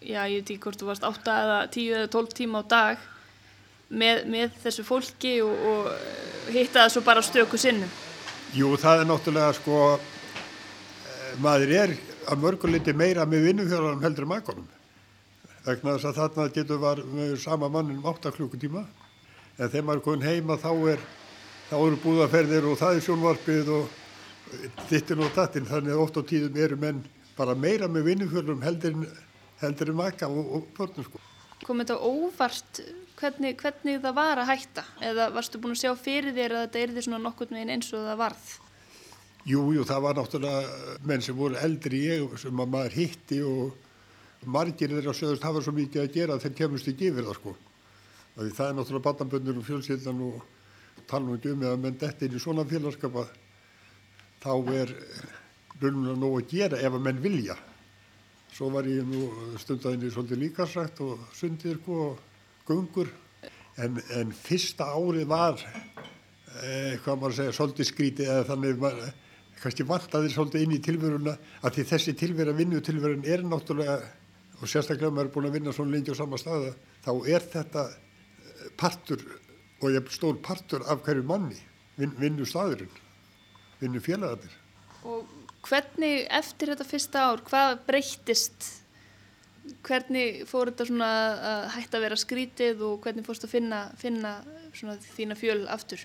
já, 0.04 0.20
ég 0.28 0.42
veit 0.42 0.50
ekki 0.50 0.62
hvort 0.66 0.80
þú 0.80 0.90
varst 0.90 1.06
8 1.08 1.36
eða 1.44 1.58
10 1.72 2.00
eða 2.00 2.10
12 2.12 2.34
tíma 2.40 2.60
á 2.60 2.64
dag 2.74 3.06
með, 3.88 4.24
með 4.34 4.58
þessu 4.64 4.84
fólki 4.86 5.36
og, 5.44 5.68
og 5.70 6.50
hitta 6.52 6.82
það 6.82 6.92
svo 6.96 7.04
bara 7.06 7.24
stöku 7.24 7.60
sinnum. 7.60 7.94
Jú, 8.54 8.74
það 8.78 9.02
er 9.02 9.08
náttúrulega 9.08 9.54
sko, 9.56 9.78
maður 11.42 11.72
er 11.80 11.96
að 12.28 12.42
mörguleiti 12.44 12.94
meira 12.96 13.26
með 13.28 13.48
vinnufjörðanum 13.48 14.04
heldur 14.04 14.28
makonum. 14.30 14.68
Vegna 15.64 15.96
þess 15.96 16.08
að 16.10 16.18
þarna 16.20 16.46
getur 16.54 16.80
var 16.82 17.02
með 17.08 17.36
sama 17.42 17.70
mannin 17.72 18.00
um 18.00 18.08
8 18.10 18.32
klukkutíma 18.36 18.84
en 18.84 19.70
þegar 19.70 19.84
maður 19.86 20.00
er 20.00 20.04
komin 20.06 20.26
heima 20.26 20.56
þá 20.60 20.70
er 20.92 21.04
þá 21.70 21.76
eru 21.78 22.00
búðaferðir 22.02 22.66
og 22.68 22.80
það 22.80 22.96
er 22.96 23.04
sjónvarpið 23.06 23.70
og 23.74 24.00
dittin 24.90 25.22
og 25.24 25.30
dattin 25.36 25.68
þannig 25.68 25.94
að 25.94 26.02
oft 26.04 26.18
á 26.20 26.22
tíðum 26.28 26.58
eru 26.66 26.80
menn 26.80 27.00
bara 27.38 27.54
meira 27.58 27.88
með 27.90 28.10
vinnufjörðanum 28.10 28.66
heldur, 28.66 28.98
heldur 29.62 29.94
maka 29.96 30.28
og, 30.28 30.52
og 30.58 30.68
börnum 30.76 31.08
sko. 31.08 31.22
Kom 31.64 31.80
þetta 31.80 31.96
óvart 31.96 32.82
hvernig, 33.18 33.56
hvernig 33.62 34.02
það 34.04 34.18
var 34.18 34.42
að 34.42 34.50
hætta 34.52 34.84
eða 35.08 35.30
varstu 35.34 35.60
búin 35.62 35.76
að 35.76 35.84
sjá 35.86 35.94
fyrir 35.96 36.36
þér 36.36 36.58
að 36.58 36.66
þetta 36.66 36.82
er 36.82 36.94
því 36.94 37.06
svona 37.06 37.22
nokkurn 37.24 37.56
veginn 37.56 37.74
eins 37.76 37.90
og 37.94 38.04
það 38.04 38.20
varð? 38.20 38.46
Jú, 39.44 39.60
jú, 39.76 39.82
það 39.84 40.04
var 40.06 40.16
náttúrulega 40.16 40.98
menn 41.04 41.22
sem 41.24 41.36
voru 41.36 41.58
eldri 41.60 41.98
ég 42.06 42.38
sem 42.40 42.60
að 42.64 42.70
maður 42.72 42.94
hitti 42.96 43.42
og 43.44 44.48
margir 44.48 44.92
þeirra 44.92 45.12
sögust 45.16 45.44
hafa 45.44 45.60
svo 45.64 45.74
mikið 45.76 46.00
að 46.00 46.14
gera 46.14 46.38
þegar 46.40 46.56
kemurst 46.60 46.88
ekki 46.88 47.10
yfir 47.10 47.26
það 47.28 47.36
sko. 47.38 47.52
Það 48.34 48.66
er 48.66 48.76
náttúrulega 48.78 49.04
barnaböndur 49.04 49.58
og 49.60 49.66
fjölskyldan 49.66 50.22
og 50.24 50.38
tala 51.10 51.36
um 51.36 51.64
eða 51.68 51.76
menn 51.80 51.98
detti 52.00 52.24
inn 52.28 52.38
í 52.38 52.40
svona 52.40 52.64
félagskapa 52.68 53.26
þá 54.40 54.52
er 54.72 54.94
raunlega 55.82 56.16
nóg 56.20 56.38
að 56.38 56.54
gera 56.54 56.80
ef 56.80 56.96
að 56.96 57.04
menn 57.04 57.20
vilja. 57.24 57.56
Svo 58.54 58.70
var 58.72 58.88
ég 58.88 59.04
nú 59.08 59.26
stundaðinni 59.60 60.12
svolítið 60.14 60.40
líkarsrætt 60.44 61.00
og 61.04 61.20
sundir 61.34 61.80
og 61.90 62.20
gungur 62.64 63.10
en, 63.76 63.98
en 64.14 64.32
fyrsta 64.32 64.86
árið 64.94 65.28
var 65.28 65.60
eh, 65.60 66.96
hvað 67.02 67.18
maður 67.18 67.32
að 67.32 67.38
segja 67.40 67.56
svolítið 67.58 67.90
skrítið 67.90 68.30
eða 68.30 68.48
þannig 68.52 68.82
maður, 68.84 69.12
kannski 69.64 69.86
vantaði 69.88 70.32
svolítið 70.32 70.66
inn 70.66 70.76
í 70.76 70.82
tilveruna 70.84 71.34
að 71.64 71.78
því 71.78 71.86
þessi 71.92 72.14
tilvera 72.20 72.52
vinnutilveran 72.56 73.24
er 73.24 73.44
náttúrulega 73.46 73.96
og 74.60 74.68
sérstaklega 74.70 75.12
maður 75.12 75.30
er 75.30 75.34
búin 75.34 75.48
að 75.48 75.56
vinna 75.58 75.72
svona 75.74 75.96
lengi 75.96 76.12
á 76.12 76.20
sama 76.20 76.40
staða 76.40 76.74
þá 77.04 77.12
er 77.32 77.46
þetta 77.54 77.86
partur 78.80 79.24
og 79.80 79.88
ég 79.92 80.12
stór 80.12 80.36
partur 80.44 80.84
af 80.88 81.02
hverju 81.04 81.24
manni 81.28 81.58
vin, 81.98 82.12
vinnu 82.20 82.46
staðurinn 82.48 83.02
vinnu 83.80 84.02
félagarnir 84.04 84.60
Og 85.04 85.28
hvernig 85.64 86.24
eftir 86.32 86.72
þetta 86.72 86.86
fyrsta 86.88 87.26
ár 87.28 87.42
hvað 87.48 87.78
breyttist 87.88 88.70
hvernig 89.84 90.44
fór 90.48 90.70
þetta 90.70 90.88
svona 90.88 91.10
að 91.50 91.68
hætta 91.78 91.98
að 91.98 92.04
vera 92.06 92.20
skrítið 92.20 92.82
og 92.84 92.98
hvernig 93.04 93.24
fórst 93.26 93.46
að 93.46 93.54
finna, 93.56 93.80
finna 94.00 94.36
þína 95.16 95.36
fjöl 95.40 95.62
aftur? 95.72 96.04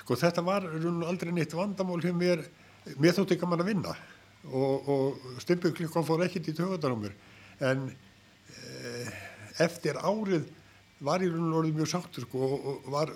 Sko 0.00 0.16
þetta 0.18 0.44
var 0.46 0.66
aldrei 1.08 1.32
neitt 1.34 1.54
vandamál 1.56 2.00
hjá 2.02 2.12
mér, 2.16 2.44
mér 2.96 3.16
þótti 3.16 3.36
ekki 3.36 3.46
að 3.46 3.52
mann 3.52 3.64
að 3.64 3.72
vinna 3.72 3.96
og, 4.48 4.88
og 4.88 5.42
stimpuklikon 5.44 6.06
fór 6.06 6.24
ekkert 6.24 6.48
í 6.48 6.56
tögundar 6.56 6.94
á 6.94 6.98
mér 6.98 7.16
en 7.70 7.88
eh, 7.90 9.10
eftir 9.60 9.98
árið 10.00 10.48
var 11.04 11.24
ég 11.24 11.36
orðið 11.36 11.76
mjög 11.80 11.90
sáttur 11.92 12.26
sko 12.26 12.52
og 12.56 12.88
var, 12.92 13.12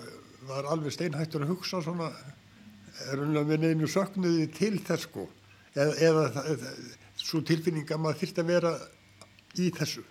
var 0.49 0.69
alveg 0.73 0.93
steinhættur 0.93 1.45
að 1.45 1.53
hugsa 1.53 1.81
svona 1.85 2.11
með 3.45 3.57
neinu 3.65 3.89
söknuði 3.91 4.47
til 4.55 4.77
þess 4.79 5.09
sko 5.09 5.25
eða, 5.75 5.93
eða, 5.99 6.25
eða 6.53 6.75
svo 7.19 7.41
tilfinning 7.45 7.89
að 7.89 8.01
maður 8.03 8.21
þurft 8.21 8.41
að 8.41 8.51
vera 8.51 8.71
í 9.59 9.69
þessu. 9.75 10.03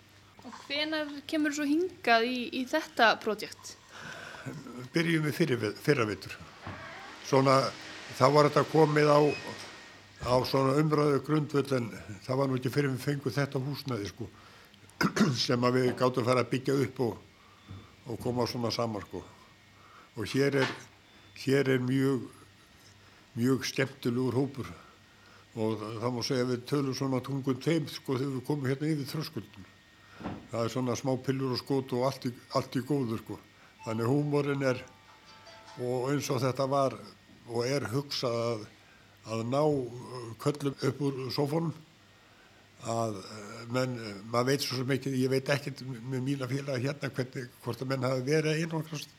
Og 0.45 0.59
hvenar 0.67 1.09
kemur 1.29 1.53
þú 1.53 1.61
svo 1.61 1.67
hingað 1.69 2.27
í, 2.29 2.37
í 2.53 2.63
þetta 2.69 3.15
projekt? 3.23 3.75
Byrjum 4.93 5.25
við 5.25 5.73
fyrravitur. 5.81 6.35
Svona, 7.25 7.57
þá 8.17 8.25
var 8.33 8.49
þetta 8.49 8.63
komið 8.69 9.09
á, 9.09 9.19
á 10.29 10.35
svona 10.45 10.75
umræðu 10.81 11.21
grundvöld 11.25 11.71
en 11.73 11.87
það 12.25 12.41
var 12.41 12.49
nú 12.49 12.59
ekki 12.59 12.73
fyrir 12.73 12.93
við 12.93 13.05
fengum 13.07 13.33
þetta 13.33 13.61
húsnaði 13.61 14.09
sko 14.11 14.27
sem 15.47 15.65
að 15.65 15.79
við 15.79 15.87
gáttum 15.97 16.23
að 16.23 16.29
fara 16.29 16.43
að 16.45 16.51
byggja 16.53 16.77
upp 16.85 17.01
og, 17.07 17.17
og 18.05 18.21
koma 18.21 18.45
svona 18.47 18.71
saman 18.71 19.03
sko. 19.07 19.23
Og 20.15 20.29
hér 20.31 20.61
er, 20.61 20.75
hér 21.43 21.73
er 21.75 21.81
mjög, 21.83 22.29
mjög 23.35 23.65
skemmtilegur 23.71 24.37
hópur 24.37 24.69
og 25.55 25.79
það 25.79 26.11
má 26.11 26.21
segja 26.27 26.45
við 26.49 26.63
tölum 26.67 26.95
svona 26.95 27.23
tungum 27.23 27.59
teim 27.63 27.87
sko 27.87 28.17
þegar 28.19 28.37
við 28.37 28.45
komum 28.47 28.69
hérna 28.69 28.91
yfir 28.91 29.11
þröskuldun. 29.13 29.67
Það 30.51 30.61
er 30.61 30.71
svona 30.71 30.95
smá 30.99 31.13
pillur 31.23 31.55
og 31.55 31.59
skót 31.61 31.93
og 31.95 32.07
allt 32.07 32.29
í, 32.29 32.31
allt 32.55 32.75
í 32.75 32.83
góður 32.85 33.21
sko. 33.23 33.39
Þannig 33.85 34.09
húmórin 34.09 34.65
er 34.65 34.79
og 35.75 36.09
eins 36.11 36.29
og 36.33 36.39
þetta 36.41 36.65
var 36.71 36.95
og 37.45 37.65
er 37.67 37.85
hugsað 37.91 38.37
að, 38.41 38.63
að 39.29 39.43
ná 39.51 39.61
köllum 40.41 40.79
upp 40.89 41.03
úr 41.05 41.19
sófónum 41.35 41.73
að 42.85 43.19
eh, 43.19 43.61
menn, 43.73 43.93
maður 44.29 44.49
veit 44.51 44.65
svo 44.65 44.85
mikið, 44.87 45.17
ég 45.21 45.31
veit 45.31 45.51
ekkert 45.53 45.83
með 45.85 46.25
mína 46.25 46.49
félag 46.49 46.83
hérna 46.83 47.09
hvernig, 47.09 47.47
hvort 47.63 47.81
að 47.81 47.91
menn 47.91 48.05
hafi 48.05 48.25
verið 48.27 48.61
einangrast. 48.61 49.13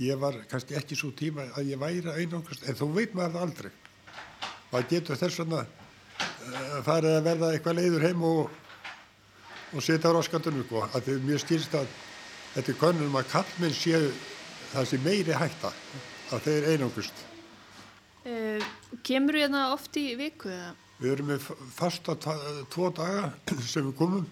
Ég 0.00 0.18
var 0.20 0.36
kannski 0.50 0.76
ekki 0.76 0.96
svo 0.98 1.12
tíma 1.16 1.46
að 1.56 1.72
ég 1.72 1.80
væri 1.80 2.16
einangrast, 2.16 2.66
en 2.68 2.76
þú 2.76 2.90
veit 2.96 3.14
maður 3.16 3.46
aldrei. 3.46 3.70
Það 4.72 4.88
getur 4.90 5.20
þess 5.20 5.40
vegna 5.42 5.62
uh, 5.62 6.78
farið 6.84 7.16
að 7.16 7.26
verða 7.28 7.50
eitthvað 7.52 7.78
leiður 7.78 8.06
heim 8.08 8.24
og, 8.24 8.40
og 9.72 9.84
setja 9.84 10.12
á 10.12 10.16
raskandunum, 10.16 10.64
sko. 10.66 10.86
Það 10.94 11.12
er 11.12 11.26
mjög 11.28 11.44
skilst 11.44 11.76
að 11.76 11.92
þetta 12.54 12.72
er 12.72 12.80
konunum 12.80 13.18
að 13.20 13.30
kallmenn 13.32 13.76
séu 13.76 14.10
það 14.72 14.88
sem 14.90 15.04
meiri 15.04 15.36
hætta 15.36 15.72
að 16.32 16.46
þeir 16.46 16.68
einangust. 16.72 17.24
Uh, 18.22 18.62
kemur 19.04 19.36
þú 19.36 19.44
hérna 19.44 19.62
oft 19.74 19.96
í 19.98 20.06
viku 20.18 20.52
eða? 20.52 20.72
Við 21.02 21.14
erum 21.16 21.32
með 21.32 21.46
fasta 21.74 22.14
tvo 22.70 22.92
daga 22.94 23.32
sem 23.72 23.88
við 23.88 23.96
komum 23.98 24.28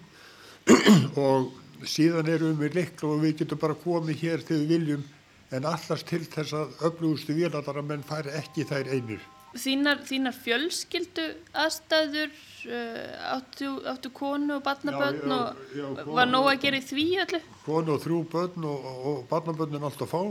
og 1.25 1.51
síðan 1.89 2.29
erum 2.31 2.53
við 2.53 2.61
með 2.61 2.77
likla 2.79 3.11
og 3.11 3.25
við 3.25 3.41
getum 3.41 3.61
bara 3.61 3.81
komið 3.83 4.23
hér 4.23 4.45
þegar 4.45 4.63
við 4.63 4.73
viljum 4.75 5.03
en 5.51 5.67
allast 5.67 6.07
til 6.07 6.23
þess 6.23 6.55
að 6.55 6.87
öflugustu 6.87 7.35
véladara 7.35 7.83
menn 7.83 8.05
færi 8.07 8.31
ekki 8.39 8.63
þær 8.69 8.93
einir. 8.95 9.23
Þínar, 9.51 10.05
þínar 10.07 10.35
fjölskyldu 10.39 11.25
aðstæður, 11.59 12.31
uh, 12.71 13.33
áttu, 13.33 13.73
áttu 13.91 14.11
konu 14.15 14.55
og 14.55 14.63
barnabönn 14.63 15.33
og 15.35 15.59
já, 15.75 15.83
konu, 15.83 16.15
var 16.15 16.29
nóg 16.29 16.47
að 16.53 16.61
gera 16.63 16.79
í 16.79 16.85
því 16.87 17.05
öllu? 17.25 17.41
Konu 17.65 17.95
og 17.97 18.01
þrjú 18.05 18.21
bönn 18.31 18.67
og, 18.71 18.87
og 19.11 19.19
barnabönn 19.31 19.75
er 19.75 19.87
alltaf 19.89 20.13
fá. 20.13 20.21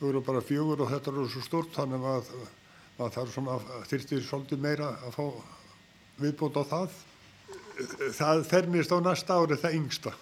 Þau 0.00 0.08
eru 0.08 0.24
bara 0.24 0.40
fjögur 0.40 0.86
og 0.86 0.92
þetta 0.94 1.12
eru 1.12 1.28
svo 1.30 1.44
stort 1.44 1.76
þannig 1.76 2.08
að 2.14 2.32
það 2.96 3.14
þarf 3.18 3.36
svona 3.36 3.58
þyrtir 3.90 4.24
svolítið 4.26 4.64
meira 4.64 4.88
að 5.04 5.18
fá 5.18 5.24
viðbútt 6.22 6.60
á 6.60 6.64
það. 6.72 6.98
Það 8.16 8.44
fermist 8.48 8.92
á 8.92 8.98
næsta 9.04 9.36
ári 9.36 9.60
það 9.60 9.80
yngsta. 9.82 10.16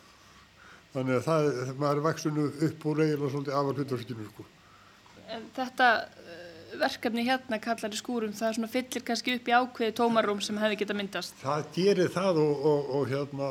Þannig 0.90 1.20
að 1.20 1.26
það, 1.28 1.50
maður 1.78 2.00
er 2.00 2.06
vaksinu 2.08 2.44
upp 2.66 2.86
úr 2.90 3.02
eiginlega 3.04 3.32
svolítið 3.34 3.58
afar 3.60 3.78
hlutarskinu 3.78 4.30
sko. 4.32 4.46
En 5.30 5.44
þetta 5.54 5.90
uh, 6.02 6.49
verkefni 6.78 7.24
hérna 7.26 7.58
kallar 7.62 7.94
í 7.94 7.98
skúrum, 7.98 8.34
það 8.36 8.54
svona 8.58 8.70
fyllir 8.70 9.06
kannski 9.06 9.36
upp 9.38 9.50
í 9.50 9.56
ákveði 9.56 9.96
tómarum 9.98 10.44
sem 10.44 10.60
hefði 10.60 10.80
geta 10.82 10.96
myndast? 10.98 11.34
Það 11.42 11.66
gerir 11.74 12.12
það 12.14 12.42
og, 12.44 12.68
og, 12.70 12.94
og 12.98 13.10
hérna 13.10 13.50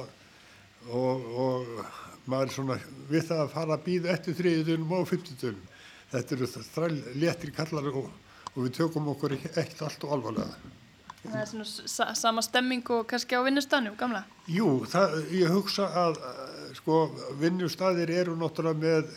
og, 0.90 1.28
og 1.46 1.84
maður 2.30 2.56
svona 2.56 2.80
við 3.10 3.28
það 3.32 3.44
að 3.44 3.54
fara 3.58 3.76
að 3.76 3.86
býða 3.90 4.16
eftir 4.16 4.40
þriðutunum 4.40 4.98
og 5.00 5.08
fymtutunum. 5.10 5.70
Þetta 6.10 6.36
eru 6.36 6.48
þræl 6.56 6.96
léttir 7.22 7.54
kallar 7.54 7.92
og 7.94 8.10
og 8.56 8.66
við 8.66 8.76
tökum 8.80 9.10
okkur 9.14 9.36
ekkert 9.38 9.82
allt 9.86 10.06
og 10.06 10.16
alvarlega. 10.18 10.76
Það 11.20 11.40
er 11.42 11.50
svona 11.50 12.14
sama 12.16 12.42
stemming 12.44 12.90
og 12.96 13.08
kannski 13.10 13.36
á 13.36 13.44
vinnustanum, 13.44 13.96
gamla? 14.00 14.24
Jú, 14.48 14.86
það, 14.88 15.18
ég 15.36 15.52
hugsa 15.52 15.90
að 16.06 16.20
sko 16.78 17.02
vinnustadir 17.42 18.12
eru 18.22 18.38
náttúrulega 18.40 18.80
með, 18.80 19.12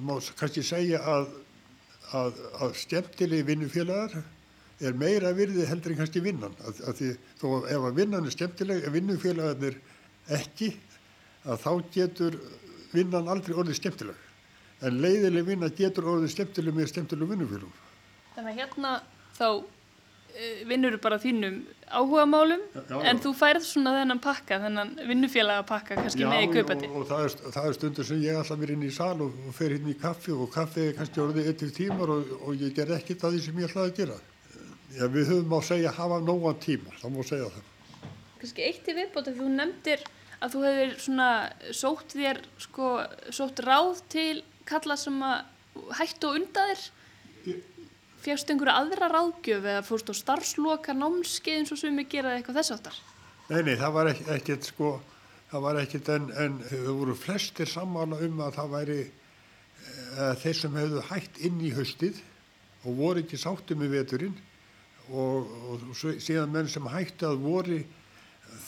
má 0.00 0.14
kannski 0.40 0.64
segja 0.64 1.02
að, 1.04 1.28
að, 2.16 2.38
að 2.62 2.76
skemmtilegi 2.80 3.46
vinnufélagar 3.48 4.16
er 4.80 4.96
meira 4.96 5.32
virði 5.36 5.66
heldur 5.68 5.94
en 5.94 6.00
kannski 6.00 6.22
vinnan. 6.24 6.54
Að, 6.64 6.80
að 6.88 7.00
því, 7.00 7.10
þó 7.40 7.46
ef 7.60 7.86
að 7.90 7.98
vinnan 8.00 8.26
er 8.26 8.34
skemmtileg, 8.34 8.86
ef 8.86 8.94
vinnufélagarnir 8.96 9.76
ekki, 10.40 10.70
að 11.44 11.62
þá 11.64 11.70
getur 11.94 12.38
vinnan 12.94 13.30
aldrei 13.32 13.56
orðið 13.56 13.80
skemmtileg. 13.80 14.26
En 14.80 14.96
leiðileg 15.02 15.44
vinna 15.44 15.68
getur 15.76 16.08
orðið 16.08 16.32
skemmtileg 16.34 16.76
með 16.76 16.88
skemmtileg 16.94 17.34
vinnufélagum. 17.34 17.76
Þannig 18.36 18.54
að 18.54 18.60
hérna 18.62 18.94
þá 19.36 19.48
vinnur 20.68 20.96
þú 20.96 21.00
bara 21.04 21.18
þínum 21.20 21.56
áhuga 21.90 22.24
málum 22.28 22.62
já, 22.74 22.80
já. 22.90 22.98
en 23.10 23.20
þú 23.22 23.32
færð 23.36 23.66
svona 23.66 23.94
þennan 23.98 24.20
pakka, 24.22 24.58
þennan 24.64 24.92
vinnufélaga 25.08 25.64
pakka 25.68 25.98
kannski 25.98 26.24
já, 26.24 26.28
með 26.30 26.44
í 26.44 26.50
kaupati. 26.54 26.90
Já 26.90 26.96
og 27.00 27.08
það 27.10 27.24
er, 27.26 27.36
það 27.56 27.68
er 27.70 27.76
stundur 27.78 28.08
sem 28.10 28.22
ég 28.24 28.38
alltaf 28.40 28.60
verið 28.60 28.76
inn 28.76 28.86
í 28.86 28.92
sal 28.94 29.16
og, 29.16 29.40
og 29.46 29.56
fer 29.56 29.74
hérna 29.74 29.92
í 29.92 29.96
kaffi 30.00 30.36
og 30.36 30.52
kaffi 30.54 30.86
er 30.86 30.94
kannski 30.98 31.24
orðið 31.24 31.50
eittir 31.52 31.74
tímar 31.76 32.14
og, 32.14 32.30
og 32.40 32.62
ég 32.62 32.76
ger 32.76 32.94
ekkert 32.96 33.26
að 33.26 33.36
því 33.36 33.42
sem 33.46 33.60
ég 33.60 33.70
ætlaði 33.70 33.92
að 33.92 34.00
gera. 34.00 34.20
Já 34.96 35.04
við 35.06 35.34
höfum 35.34 35.52
á 35.54 35.58
að 35.60 35.68
segja 35.70 35.96
hafa 35.98 36.22
nógan 36.26 36.62
tíma, 36.62 36.94
þá 37.02 37.06
má 37.14 37.20
segja 37.26 37.50
það. 37.56 37.68
Kannski 38.40 38.66
eitt 38.66 38.88
í 38.88 38.96
viðbóti 38.96 39.36
þú 39.36 39.50
nefndir 39.54 40.06
að 40.40 40.54
þú 40.54 40.62
hefur 40.66 40.94
svona 41.04 41.30
sótt 41.76 42.16
þér 42.16 42.40
sko, 42.62 42.92
sótt 43.34 43.60
ráð 43.66 44.00
til 44.12 44.42
kalla 44.68 44.96
sem 44.98 45.18
að 45.24 45.92
hættu 45.98 46.30
og 46.30 46.40
undaðir 46.40 46.86
Fjárstu 48.20 48.52
einhverju 48.52 48.72
aðra 48.76 49.08
ráðgjöf 49.08 49.64
eða 49.64 49.84
fórstu 49.86 50.12
starfsloka, 50.16 50.92
námskeið 50.92 51.62
eins 51.62 51.70
og 51.72 51.78
sem 51.80 51.96
við 51.96 52.10
geraði 52.12 52.40
eitthvað 52.40 52.58
þess 52.60 52.74
áttar? 52.74 52.98
Nei, 53.48 53.62
nei, 53.64 53.76
það 53.80 53.94
var 53.96 54.10
ekkert 54.12 54.66
sko, 54.68 54.90
það 55.50 55.62
var 55.64 55.78
ekkert 55.80 56.10
en, 56.12 56.26
en 56.44 56.58
þau 56.68 56.92
voru 56.98 57.14
flestir 57.16 57.70
sammála 57.70 58.18
um 58.26 58.42
að 58.44 58.58
það 58.58 58.74
væri 58.74 58.98
uh, 59.06 60.34
þeir 60.42 60.58
sem 60.58 60.76
hefðu 60.82 61.04
hægt 61.08 61.40
inn 61.48 61.62
í 61.64 61.72
höstið 61.78 62.20
og 62.84 63.00
voru 63.00 63.24
ekki 63.24 63.40
sáttið 63.40 63.80
með 63.80 63.96
veturinn 63.96 64.36
og, 65.08 65.48
og 65.72 65.88
síðan 65.96 66.52
menn 66.52 66.68
sem 66.70 66.92
hætti 66.92 67.26
að 67.28 67.40
voru 67.46 67.80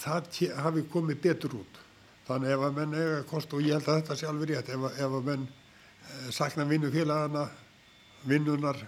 það 0.01 0.33
hafi 0.65 0.87
komið 0.93 1.23
betur 1.29 1.59
út. 1.61 1.79
Þannig 2.25 2.57
ef 2.57 2.65
að 2.65 2.81
menn 2.81 2.97
eiga 2.97 3.21
kost 3.29 3.53
og 3.53 3.61
ég 3.67 3.77
held 3.77 3.93
að 3.93 4.01
þetta 4.01 4.17
sé 4.17 4.31
alveg 4.31 4.55
rétt 4.55 4.73
ef, 4.73 4.89
að 5.05 5.21
menn 5.29 5.45
uh, 5.45 6.27
sakna 6.33 6.65
vinnu 6.73 6.89
félagana, 6.95 7.45
vinnunar 8.25 8.81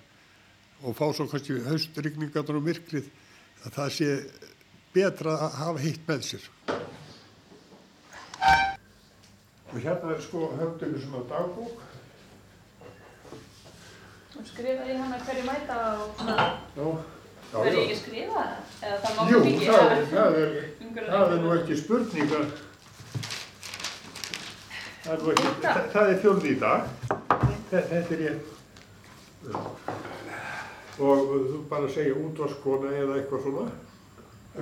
og 0.84 0.96
fá 0.96 1.06
svo 1.16 1.24
kannski 1.30 1.62
haustrykningarnar 1.64 2.58
og 2.58 2.66
myrkrið 2.66 3.08
að 3.64 3.76
það 3.78 3.94
sé 3.96 4.08
betra 4.94 5.36
að 5.46 5.56
hafa 5.62 5.82
hitt 5.84 6.04
með 6.08 6.26
sér. 6.28 6.44
Og 9.72 9.80
hérna 9.82 10.12
er 10.14 10.20
sko 10.22 10.50
höfndinu 10.58 11.00
sem 11.02 11.16
að 11.18 11.24
dagbók. 11.32 11.80
Þú 14.34 14.44
skrifaði 14.50 14.98
hana 15.00 15.18
hverju 15.24 15.46
mæta 15.48 15.80
og 16.04 16.20
svona... 16.20 16.36
Verður 17.54 17.78
ég 17.78 17.82
ekki 17.84 17.98
skrifa? 18.02 18.44
Eða 18.82 18.96
það 19.02 19.16
má 19.16 19.28
Jú, 19.30 19.40
ekki? 19.40 19.66
það 19.68 19.92
er, 19.94 20.06
það 20.10 20.38
er, 20.42 20.54
það 21.08 21.34
er 21.34 21.42
nú 21.42 21.52
ekki 21.54 21.80
spurning 21.80 22.36
að... 22.38 22.46
Það 25.04 25.12
er, 25.14 25.22
nú 25.22 25.32
ekki, 25.34 25.54
það, 25.94 26.04
er 26.04 26.22
fjörði 26.24 26.54
í 26.54 26.60
dag. 26.64 26.80
Þetta 27.70 28.16
er 28.18 28.24
ég 28.28 28.36
og 30.98 31.32
þú 31.50 31.62
bara 31.70 31.90
segja 31.90 32.14
útvarskona 32.18 32.92
eða 32.94 33.18
eitthvað 33.18 33.48
svona? 33.48 33.66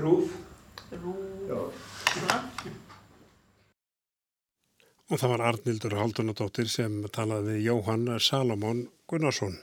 Rúf 0.03 0.33
rúf 1.03 1.33
og 5.13 5.21
það 5.21 5.33
var 5.35 5.43
Arnildur 5.51 5.99
Haldunadóttir 5.99 6.71
sem 6.73 7.03
talaði 7.13 7.59
við 7.59 7.67
Jóhann 7.67 8.09
Salomón 8.17 8.87
Gunnarsson. 9.11 9.59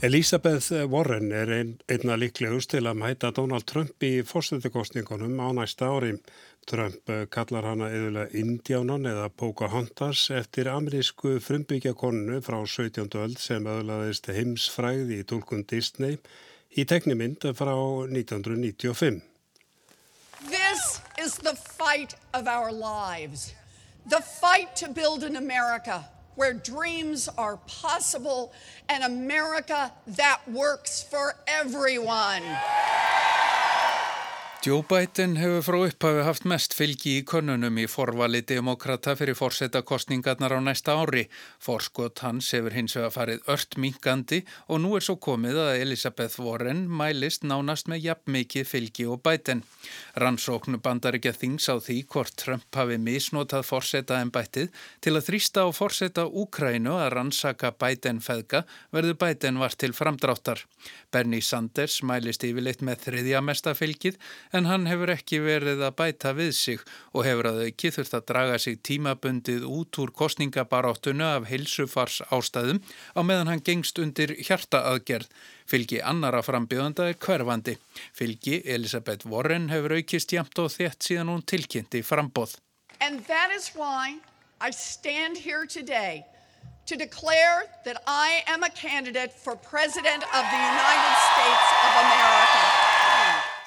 Elisabeth 0.00 0.72
Warren 0.88 1.32
er 1.36 1.50
ein, 1.52 1.72
einna 1.90 2.14
líklegust 2.16 2.70
til 2.72 2.86
að 2.88 3.02
mæta 3.02 3.28
Donald 3.36 3.66
Trump 3.68 4.00
í 4.00 4.22
fórstöðukostningunum 4.24 5.34
á 5.44 5.52
næsta 5.58 5.90
ári. 5.92 6.14
Trump 6.66 7.10
kallar 7.30 7.64
hana 7.64 7.88
yfirlega 7.90 8.36
Indiánan 8.36 9.08
eða 9.10 9.28
Pocahontas 9.28 10.26
eftir 10.34 10.68
amerísku 10.70 11.38
frumbyggjakonu 11.42 12.40
frá 12.44 12.60
17. 12.66 13.08
öld 13.22 13.40
sem 13.40 13.66
öðlaðist 13.66 14.30
heimsfræði 14.34 15.20
í 15.22 15.26
tólkun 15.32 15.64
Disney 15.70 16.20
í 16.76 16.84
teknimynd 16.84 17.48
frá 17.58 17.74
1995. 18.06 19.20
This 20.48 21.00
is 21.18 21.34
the 21.36 21.56
fight 21.56 22.14
of 22.32 22.46
our 22.46 22.72
lives. 22.72 23.54
The 24.06 24.22
fight 24.22 24.76
to 24.76 24.88
build 24.88 25.24
an 25.24 25.36
America 25.36 26.04
where 26.40 26.54
dreams 26.54 27.28
are 27.36 27.58
possible, 27.66 28.52
and 28.88 29.04
America 29.04 29.92
that 30.06 30.40
works 30.48 31.02
for 31.02 31.34
everyone. 31.46 32.42
Joe 34.60 34.82
Biden 34.84 35.38
hefur 35.40 35.62
frá 35.64 35.76
upphafi 35.86 36.24
haft 36.26 36.44
mest 36.44 36.74
fylgi 36.76 37.14
í 37.16 37.20
konunum 37.24 37.78
í 37.80 37.86
forvali 37.88 38.42
demokrata 38.44 39.14
fyrir 39.16 39.38
fórsetakostningarnar 39.38 40.52
á 40.52 40.60
næsta 40.60 40.98
ári. 41.00 41.22
Forskot 41.64 42.20
hans 42.20 42.50
hefur 42.52 42.76
hins 42.76 42.92
vegar 42.98 43.14
farið 43.14 43.48
ört 43.54 43.78
minkandi 43.80 44.42
og 44.68 44.82
nú 44.84 44.90
er 44.98 45.06
svo 45.06 45.14
komið 45.16 45.62
að 45.62 45.80
Elisabeth 45.86 46.42
Warren 46.44 46.82
mælist 46.92 47.46
nánast 47.48 47.88
með 47.88 48.04
jafn 48.10 48.34
mikið 48.36 48.66
fylgi 48.68 49.06
og 49.08 49.22
Biden. 49.24 49.62
Rannsóknu 50.20 50.82
bandar 50.84 51.16
ekki 51.16 51.32
að 51.32 51.40
þings 51.40 51.70
á 51.72 51.80
því 51.80 51.96
hvort 52.12 52.36
Trump 52.44 52.68
hafi 52.76 53.00
misnotað 53.00 53.64
fórseta 53.64 54.20
en 54.20 54.28
bættið 54.28 54.68
til 55.00 55.14
að 55.16 55.24
þrýsta 55.30 55.64
á 55.64 55.68
fórseta 55.72 56.26
Úkrænu 56.28 56.98
að 56.98 57.14
rannsaka 57.16 57.72
Biden 57.80 58.20
feðga 58.20 58.66
verður 58.92 59.16
Biden 59.24 59.64
var 59.64 59.72
til 59.72 59.96
framdráttar. 59.96 60.66
Bernie 61.08 61.40
Sanders 61.40 62.02
mælist 62.04 62.44
yfirleitt 62.44 62.84
með 62.84 63.08
þriðja 63.08 63.40
mesta 63.40 63.72
fylgið 63.72 64.20
en 64.52 64.66
hann 64.66 64.86
hefur 64.90 65.12
ekki 65.14 65.40
verið 65.44 65.82
að 65.86 65.96
bæta 65.98 66.32
við 66.36 66.52
sig 66.58 66.84
og 67.14 67.24
hefur 67.26 67.50
að 67.50 67.60
auki 67.66 67.92
þurft 67.94 68.16
að 68.18 68.26
draga 68.30 68.58
sig 68.62 68.80
tímabundið 68.86 69.66
út 69.68 70.00
úr 70.02 70.12
kostningabaráttunu 70.20 71.26
af 71.26 71.48
heilsufars 71.50 72.20
ástæðum 72.34 72.82
á 73.14 73.20
meðan 73.22 73.52
hann 73.52 73.64
gengst 73.66 74.00
undir 74.02 74.34
hjartaaðgerð. 74.38 75.28
Fylgi 75.70 76.00
annara 76.02 76.42
frambjöðanda 76.42 77.10
er 77.12 77.20
hverfandi. 77.22 77.76
Fylgi 78.16 78.62
Elisabeth 78.66 79.28
Warren 79.30 79.70
hefur 79.70 79.94
aukist 80.00 80.34
jæmt 80.34 80.58
og 80.58 80.72
þett 80.74 81.06
síðan 81.06 81.30
hún 81.30 81.46
tilkynnti 81.46 82.02
frambóð. 82.02 82.58
And 83.00 83.24
that 83.26 83.54
is 83.54 83.70
why 83.76 84.18
I 84.60 84.70
stand 84.70 85.38
here 85.38 85.64
today 85.66 86.26
to 86.86 86.96
declare 86.96 87.64
that 87.84 88.02
I 88.06 88.42
am 88.48 88.64
a 88.64 88.70
candidate 88.70 89.32
for 89.32 89.54
President 89.56 90.22
of 90.24 90.44
the 90.52 90.60
United 90.74 91.14
States 91.30 91.66
of 91.86 91.92
America. 92.04 92.89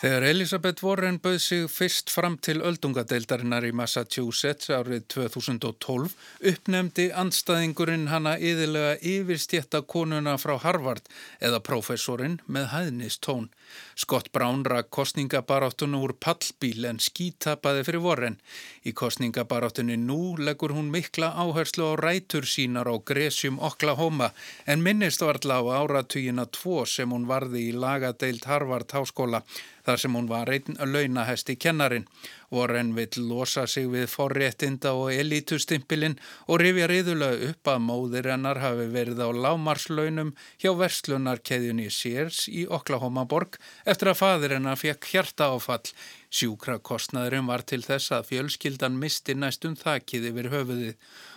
Þegar 0.04 0.26
Elisabeth 0.28 0.84
Warren 0.84 1.16
bauð 1.24 1.38
sig 1.40 1.62
fyrst 1.72 2.10
fram 2.12 2.34
til 2.44 2.58
öldungadeildarinnar 2.68 3.64
í 3.64 3.70
Massachusetts 3.72 4.68
árið 4.76 5.06
2012 5.14 6.18
uppnefndi 6.52 7.06
andstæðingurinn 7.22 8.10
hana 8.12 8.34
yðurlega 8.36 8.98
yfirstjetta 9.00 9.80
konuna 9.88 10.34
frá 10.44 10.58
Harvard 10.60 11.08
eða 11.40 11.62
professorinn 11.64 12.42
með 12.52 12.68
hæðnistón. 12.74 13.48
Scott 13.96 14.28
Brown 14.36 14.66
rak 14.68 14.90
kostningabaráttunum 14.92 16.04
úr 16.04 16.14
pallbíl 16.20 16.84
en 16.90 17.00
skítapaði 17.00 17.86
fyrir 17.88 18.04
Warren. 18.04 18.36
Í 18.84 18.92
kostningabaráttunni 18.92 19.96
nú 20.02 20.36
leggur 20.36 20.76
hún 20.76 20.92
mikla 20.92 21.32
áherslu 21.32 21.94
á 21.94 21.94
rætur 21.96 22.44
sínar 22.44 22.92
á 22.92 22.96
Gresium 23.00 23.62
Oklahoma 23.64 24.34
en 24.68 24.84
minnist 24.84 25.24
varðla 25.24 25.62
á 25.64 25.80
áratugina 25.80 26.44
tvo 26.52 26.84
sem 26.84 27.16
hún 27.16 27.30
varði 27.32 27.70
í 27.70 27.72
lagadeild 27.72 28.44
Harvard 28.52 28.92
háskóla 28.92 29.46
þar 29.86 30.02
sem 30.02 30.16
hún 30.16 30.30
var 30.32 30.52
einn 30.54 30.80
launahesti 30.80 31.56
kennarin. 31.60 32.08
Warren 32.54 32.94
vill 32.96 33.24
losa 33.28 33.66
sig 33.68 33.88
við 33.90 34.06
forréttinda 34.12 34.94
og 34.94 35.12
elítustimpilinn 35.14 36.20
og 36.48 36.62
rifja 36.62 36.88
riðulega 36.92 37.50
upp 37.50 37.72
að 37.74 37.84
móðir 37.88 38.30
hennar 38.30 38.62
hafi 38.62 38.86
verið 38.94 39.24
á 39.26 39.30
lámarslaunum 39.46 40.34
hjá 40.62 40.72
verslunarkeðjunni 40.78 41.90
Sears 41.92 42.46
í 42.48 42.68
Oklahoma 42.68 43.26
borg 43.26 43.58
eftir 43.86 44.14
að 44.14 44.20
fadir 44.22 44.56
hennar 44.58 44.80
fekk 44.80 45.10
hjartaáfall. 45.14 45.94
Sjúkrakostnaðurinn 46.34 47.50
var 47.50 47.62
til 47.70 47.84
þess 47.86 48.14
að 48.16 48.30
fjölskyldan 48.32 48.96
misti 49.02 49.36
næstum 49.38 49.76
þakkið 49.78 50.32
yfir 50.32 50.50
höfuðið. 50.54 50.96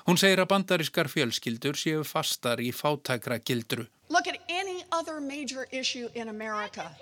Hún 0.08 0.20
segir 0.20 0.40
að 0.40 0.52
bandarískar 0.54 1.10
fjölskyldur 1.12 1.76
séu 1.76 2.04
fastar 2.04 2.62
í 2.64 2.70
fátækra 2.72 3.40
gildru. 3.44 3.88
Look 4.08 4.28
at 4.28 4.38
any 4.48 4.84
other 4.92 5.20
major 5.20 5.66
issue 5.72 6.08
in 6.14 6.28
America. 6.28 6.92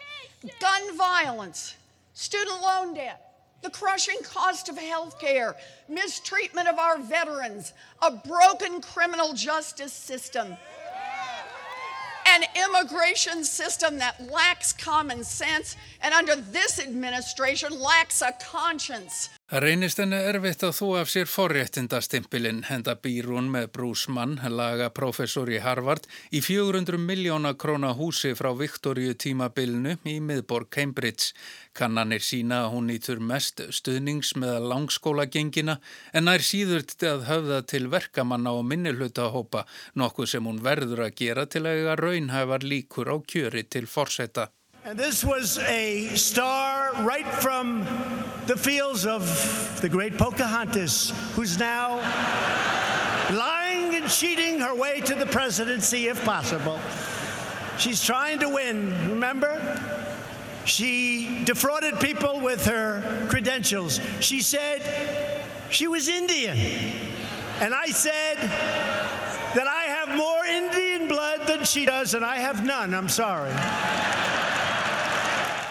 Gun 0.61 0.97
violence, 0.99 1.75
student 2.13 2.61
loan 2.61 2.95
debt, 2.95 3.35
the 3.63 3.71
crushing 3.71 4.19
cost 4.23 4.69
of 4.69 4.77
health 4.77 5.19
care, 5.19 5.57
mistreatment 5.89 6.69
of 6.69 6.79
our 6.79 6.99
veterans, 6.99 7.73
a 8.03 8.11
broken 8.11 8.83
criminal 8.83 9.33
justice 9.33 9.95
system, 9.95 10.55
an 12.27 12.43
immigration 12.55 13.43
system 13.43 13.97
that 13.99 14.31
lacks 14.31 14.75
common 14.75 15.25
sense 15.25 15.77
and 16.03 16.13
under 16.13 16.37
this 16.37 16.79
administration 16.79 17.79
lacks 17.81 18.21
a 18.21 18.33
conscience. 18.33 19.31
Reynist 19.55 20.01
henni 20.03 20.19
erfitt 20.19 20.65
að 20.67 20.73
þú 20.75 20.87
af 20.99 21.11
sér 21.13 21.29
forréttindastimpilinn 21.31 22.65
henda 22.67 22.97
býrún 22.99 23.53
með 23.55 23.69
Bruce 23.77 24.11
Mann, 24.11 24.33
lagaprofessor 24.51 25.53
í 25.55 25.61
Harvard, 25.63 26.09
í 26.35 26.41
400 26.43 26.99
miljóna 26.99 27.53
króna 27.55 27.93
húsi 27.95 28.33
frá 28.35 28.49
Viktoríu 28.59 29.15
tímabilinu 29.15 29.93
í 30.11 30.17
miðborg 30.19 30.73
Cambridge. 30.75 31.29
Kannanir 31.71 32.27
sína 32.27 32.65
að 32.65 32.73
hún 32.73 32.91
nýtur 32.91 33.23
mest 33.23 33.63
stuðnings 33.79 34.35
með 34.43 34.67
langskólagengina 34.73 35.79
en 36.11 36.27
nær 36.27 36.43
síðurt 36.43 36.99
að 37.07 37.23
höfða 37.31 37.63
til 37.71 37.87
verkamanna 37.95 38.57
og 38.59 38.67
minnilhutahópa, 38.73 39.69
nokkuð 39.95 40.33
sem 40.35 40.51
hún 40.51 40.59
verður 40.67 41.07
að 41.07 41.15
gera 41.23 41.47
til 41.47 41.63
að 41.71 41.95
raunhæfar 42.03 42.67
líkur 42.67 43.15
á 43.15 43.17
kjöri 43.23 43.69
til 43.71 43.87
forsetta. 43.87 44.51
And 44.87 44.99
this 44.99 45.25
was 45.25 45.57
a 45.61 46.09
star 46.09 46.93
right 47.05 47.27
from 47.27 47.87
the 48.45 48.55
fields 48.55 49.07
of 49.07 49.81
the 49.81 49.89
great 49.89 50.19
Pocahontas, 50.19 51.11
who's 51.33 51.59
now 51.59 51.97
lying 53.35 53.95
and 53.95 54.11
cheating 54.11 54.61
her 54.61 54.75
way 54.75 55.01
to 55.01 55.15
the 55.15 55.25
presidency 55.25 56.09
if 56.09 56.23
possible. 56.23 56.79
She's 57.79 58.05
trying 58.05 58.41
to 58.41 58.49
win, 58.51 58.91
remember? 59.09 59.81
She 60.67 61.45
defrauded 61.45 61.99
people 61.99 62.41
with 62.41 62.67
her 62.67 63.27
credentials. 63.31 64.01
She 64.21 64.43
said 64.43 65.43
she 65.71 65.89
was 65.89 66.09
Indian. 66.09 66.59
And 67.61 67.73
I 67.73 67.87
said 67.87 68.37
that 68.37 69.67
I 69.67 69.85
have 69.85 70.15
more 70.15 70.45
Indian 70.45 71.09
blood 71.09 71.47
than 71.47 71.65
she 71.65 71.87
does, 71.87 72.13
and 72.13 72.23
I 72.23 72.37
have 72.37 72.67
none. 72.67 72.93
I'm 72.93 73.09
sorry. 73.09 73.55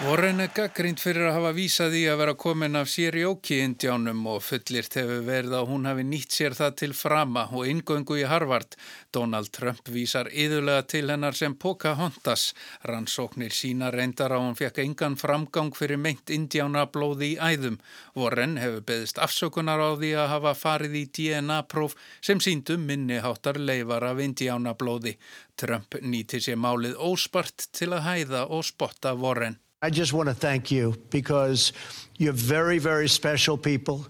Warren 0.03 0.41
er 0.43 0.49
gaggrind 0.51 0.99
fyrir 0.99 1.29
að 1.29 1.37
hafa 1.37 1.51
vísað 1.55 1.93
í 1.95 2.01
að 2.11 2.17
vera 2.19 2.33
komin 2.35 2.75
af 2.75 2.89
Sirjóki-indjánum 2.91 4.25
og 4.27 4.41
fullirt 4.43 4.97
hefur 4.99 5.21
verið 5.23 5.55
að 5.55 5.69
hún 5.69 5.87
hafi 5.87 6.03
nýtt 6.03 6.35
sér 6.35 6.57
það 6.57 6.73
til 6.81 6.89
frama 6.99 7.45
og 7.55 7.69
ingöngu 7.71 8.17
í 8.19 8.25
Harvard. 8.27 8.75
Donald 9.15 9.53
Trump 9.55 9.87
vísar 9.95 10.27
yðurlega 10.27 10.83
til 10.91 11.05
hennar 11.07 11.39
sem 11.39 11.55
Pocahontas. 11.55 12.49
Rannsóknir 12.83 13.55
sína 13.55 13.93
reyndar 13.95 14.35
á 14.35 14.43
hún 14.43 14.59
fekk 14.59 14.83
engan 14.83 15.15
framgang 15.15 15.71
fyrir 15.77 16.01
meint 16.03 16.35
indjánablóði 16.35 17.31
í 17.37 17.39
æðum. 17.39 17.79
Warren 18.19 18.59
hefur 18.59 18.83
beðist 18.91 19.23
afsökunar 19.23 19.79
á 19.79 19.95
því 19.95 20.13
að 20.19 20.31
hafa 20.35 20.55
farið 20.65 20.99
í 20.99 21.07
DNA-próf 21.15 21.95
sem 22.19 22.43
síndum 22.43 22.83
minniháttar 22.91 23.55
leifar 23.55 24.11
af 24.11 24.19
indjánablóði. 24.27 25.15
Trump 25.55 25.95
nýti 26.03 26.43
sér 26.43 26.59
málið 26.59 26.99
óspart 26.99 27.69
til 27.71 27.93
að 27.95 28.09
hæða 28.09 28.49
og 28.51 28.67
spotta 28.67 29.15
Warren. 29.15 29.62
I 29.83 29.89
just 29.89 30.13
want 30.13 30.29
to 30.29 30.33
thank 30.33 30.71
you 30.71 30.95
because 31.09 31.73
you're 32.17 32.31
very, 32.31 32.79
very 32.79 33.09
special 33.09 33.57
people. 33.57 34.07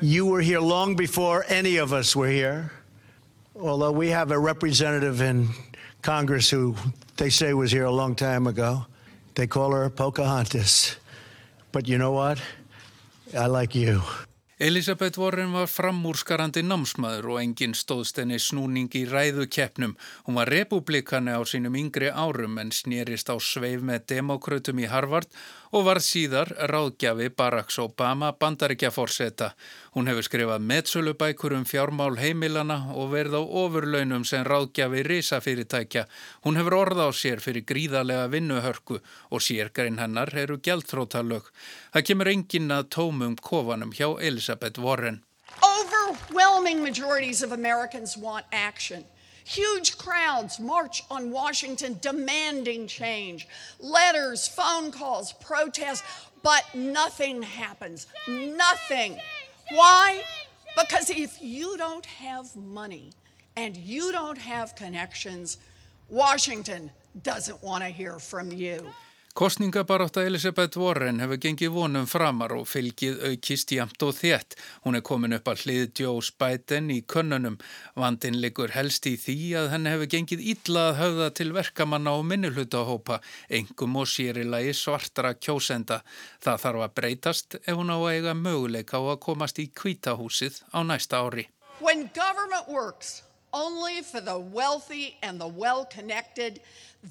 You 0.00 0.24
were 0.24 0.40
here 0.40 0.58
long 0.58 0.96
before 0.96 1.44
any 1.48 1.76
of 1.76 1.92
us 1.92 2.16
were 2.16 2.30
here. 2.30 2.72
Although 3.54 3.92
we 3.92 4.08
have 4.08 4.30
a 4.30 4.38
representative 4.38 5.20
in 5.20 5.50
Congress 6.00 6.48
who 6.48 6.76
they 7.18 7.28
say 7.28 7.52
was 7.52 7.70
here 7.70 7.84
a 7.84 7.90
long 7.90 8.14
time 8.14 8.46
ago. 8.46 8.86
They 9.34 9.46
call 9.46 9.72
her 9.72 9.90
Pocahontas. 9.90 10.96
But 11.72 11.86
you 11.88 11.98
know 11.98 12.12
what? 12.12 12.40
I 13.36 13.48
like 13.48 13.74
you. 13.74 14.00
Elisabeth 14.62 15.18
Warren 15.18 15.50
var 15.50 15.66
framúrskarandi 15.66 16.62
námsmaður 16.62 17.32
og 17.32 17.38
enginn 17.40 17.72
stóðst 17.74 18.20
henni 18.20 18.36
snúning 18.38 18.92
í 18.94 19.00
ræðukeppnum. 19.10 19.96
Hún 20.28 20.38
var 20.38 20.52
republikani 20.54 21.34
á 21.34 21.42
sínum 21.42 21.74
yngri 21.80 22.12
árum 22.14 22.60
en 22.62 22.70
snýrist 22.70 23.26
á 23.26 23.34
sveif 23.42 23.82
með 23.82 24.06
demokrautum 24.12 24.78
í 24.78 24.86
Harvard 24.86 25.26
og 25.72 25.86
var 25.86 26.00
síðar 26.04 26.52
ráðgjafi 26.68 27.30
Barack 27.36 27.72
Obama 27.80 28.32
bandaríkja 28.36 28.90
fórseta. 28.92 29.52
Hún 29.96 30.08
hefur 30.10 30.26
skrifað 30.26 30.66
meðsölubækur 30.68 31.56
um 31.56 31.64
fjármál 31.64 32.18
heimilana 32.20 32.92
og 32.92 33.12
verið 33.14 33.38
á 33.40 33.42
ofurlaunum 33.62 34.24
sem 34.28 34.44
ráðgjafi 34.44 35.02
risafyrirtækja. 35.08 36.04
Hún 36.44 36.60
hefur 36.60 36.76
orða 36.76 37.08
á 37.08 37.10
sér 37.16 37.40
fyrir 37.40 37.64
gríðarlega 37.64 38.28
vinnuhörku 38.28 39.00
og 39.30 39.40
sérgrein 39.40 40.00
hennar 40.00 40.34
eru 40.36 40.60
gældþrótalög. 40.60 41.48
Það 41.92 42.06
kemur 42.10 42.32
enginn 42.34 42.70
að 42.70 42.88
tómum 42.92 43.36
kofanum 43.40 43.96
hjá 43.96 44.12
Elisabeth 44.20 44.80
Warren. 44.80 45.22
Overwhelming 45.62 46.82
majorities 46.82 47.42
of 47.42 47.52
Americans 47.52 48.16
want 48.16 48.44
action. 48.52 49.04
Huge 49.44 49.98
crowds 49.98 50.60
march 50.60 51.02
on 51.10 51.30
Washington 51.30 51.98
demanding 52.00 52.86
change. 52.86 53.48
Letters, 53.80 54.46
phone 54.46 54.92
calls, 54.92 55.32
protests, 55.34 56.02
but 56.42 56.64
nothing 56.74 57.42
happens. 57.42 58.06
Nothing. 58.28 59.18
Why? 59.70 60.22
Because 60.78 61.10
if 61.10 61.40
you 61.40 61.76
don't 61.76 62.06
have 62.06 62.54
money 62.56 63.10
and 63.56 63.76
you 63.76 64.12
don't 64.12 64.38
have 64.38 64.74
connections, 64.74 65.58
Washington 66.08 66.90
doesn't 67.22 67.62
want 67.62 67.82
to 67.84 67.90
hear 67.90 68.18
from 68.18 68.52
you. 68.52 68.86
Kostningabarátta 69.34 70.20
Elisabeth 70.28 70.76
Warren 70.76 71.22
hefur 71.22 71.38
gengið 71.40 71.70
vonum 71.72 72.04
framar 72.04 72.52
og 72.52 72.66
fylgið 72.68 73.22
aukist 73.30 73.70
jamt 73.72 74.04
og 74.04 74.12
þétt. 74.18 74.58
Hún 74.84 74.98
er 74.98 75.04
komin 75.08 75.32
upp 75.32 75.48
að 75.48 75.62
hlið 75.62 76.02
Joe 76.02 76.20
Biden 76.42 76.90
í 76.92 76.98
könnunum. 77.08 77.56
Vandin 77.96 78.36
liggur 78.44 78.74
helst 78.76 79.08
í 79.08 79.14
því 79.16 79.38
að 79.62 79.70
henn 79.72 79.88
hefur 79.88 80.12
gengið 80.12 80.44
illa 80.52 80.84
að 80.90 81.00
höfða 81.00 81.30
til 81.40 81.48
verkamanna 81.56 82.12
og 82.20 82.28
minnulhutahópa, 82.28 83.22
engum 83.48 83.96
og 84.04 84.12
sérilagi 84.12 84.76
svartara 84.76 85.32
kjósenda. 85.32 86.02
Það 86.44 86.62
þarf 86.66 86.86
að 86.90 86.96
breytast 87.00 87.60
ef 87.62 87.72
hún 87.72 87.88
á 87.88 87.96
að 87.96 88.08
eiga 88.12 88.36
möguleika 88.36 89.00
á 89.00 89.16
að 89.16 89.22
komast 89.24 89.64
í 89.64 89.70
kvítahúsið 89.72 90.60
á 90.76 90.84
næsta 90.84 91.24
ári. 91.24 91.48
When 91.80 92.10
government 92.12 92.68
works, 92.68 93.22
only 93.52 94.02
for 94.02 94.20
the 94.20 94.38
wealthy 94.38 95.16
and 95.22 95.40
the 95.40 95.48
well-connected. 95.48 96.60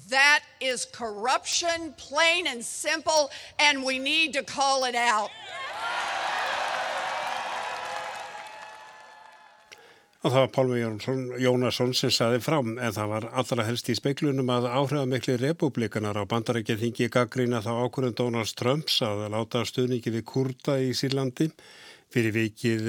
That 0.08 0.42
is 0.60 0.84
corruption, 0.84 1.94
plain 1.96 2.46
and 2.46 2.64
simple, 2.64 3.30
and 3.58 3.84
we 3.84 3.98
need 3.98 4.32
to 4.34 4.42
call 4.42 4.84
it 4.84 4.94
out. 4.94 5.30
Og 10.22 10.30
það 10.30 10.38
var 10.38 10.50
Pálmi 10.54 11.38
Jónasson 11.42 11.90
sem 11.98 12.10
saði 12.14 12.38
fram 12.44 12.76
en 12.78 12.92
það 12.94 13.08
var 13.10 13.24
allra 13.40 13.64
helst 13.66 13.88
í 13.90 13.96
speiklunum 13.98 14.52
að 14.54 14.68
áhrifamikli 14.70 15.34
republikanar 15.40 16.14
á 16.14 16.22
bandarækja 16.30 16.76
þingi 16.78 17.08
gaggrína 17.10 17.58
þá 17.64 17.72
ákvörðun 17.82 18.14
Donalds 18.20 18.54
Trumps 18.54 19.00
að 19.02 19.24
láta 19.34 19.64
stuðningi 19.66 20.14
við 20.14 20.22
kurda 20.30 20.78
í 20.78 20.92
Sýrlandi 20.94 21.48
fyrir 22.14 22.36
vikið 22.38 22.86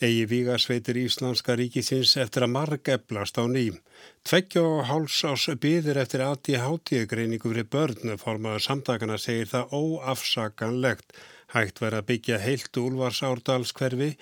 eigi 0.00 0.24
vígasveitir 0.30 0.98
Íslandska 1.02 1.56
ríkisins 1.58 2.16
eftir 2.22 2.46
að 2.46 2.54
marg 2.54 2.90
eflast 2.94 3.38
á 3.38 3.44
ným. 3.50 3.78
Tveggja 4.26 4.64
og 4.64 4.84
háls 4.90 5.20
ás 5.28 5.46
byðir 5.62 6.02
eftir 6.02 6.24
aðtíð 6.26 6.64
hátíðgreiningu 6.64 7.52
fyrir 7.52 7.70
börnu 7.72 8.18
formaður 8.20 8.66
samtakana 8.66 9.18
segir 9.18 9.50
það 9.54 9.74
óafsakanlegt. 9.78 11.16
Hægt 11.54 11.80
verið 11.80 12.02
að 12.02 12.10
byggja 12.12 12.42
heilt 12.44 12.82
úlvars 12.82 13.24
árdalskverfi 13.24 14.12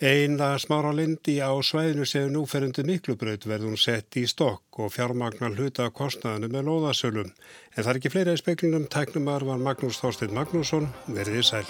Eina 0.00 0.58
smára 0.60 0.90
lindi 0.92 1.38
á 1.40 1.56
svæðinu 1.64 2.04
séu 2.04 2.28
núferundu 2.28 2.82
miklubraut 2.84 3.46
verður 3.48 3.70
hún 3.70 3.80
sett 3.80 4.18
í 4.20 4.26
stokk 4.28 4.82
og 4.84 4.92
fjármagnar 4.92 5.56
hluta 5.56 5.88
kostnaðinu 5.88 6.52
með 6.52 6.68
loðasölum. 6.68 7.32
En 7.72 7.80
það 7.80 7.90
er 7.94 8.00
ekki 8.02 8.12
fleira 8.12 8.36
í 8.36 8.42
speklinum, 8.42 8.84
tæknumar 8.92 9.48
var 9.48 9.64
Magnús 9.70 10.02
Þorstein 10.02 10.36
Magnússon, 10.36 10.92
verðið 11.08 11.48
sæl. 11.48 11.64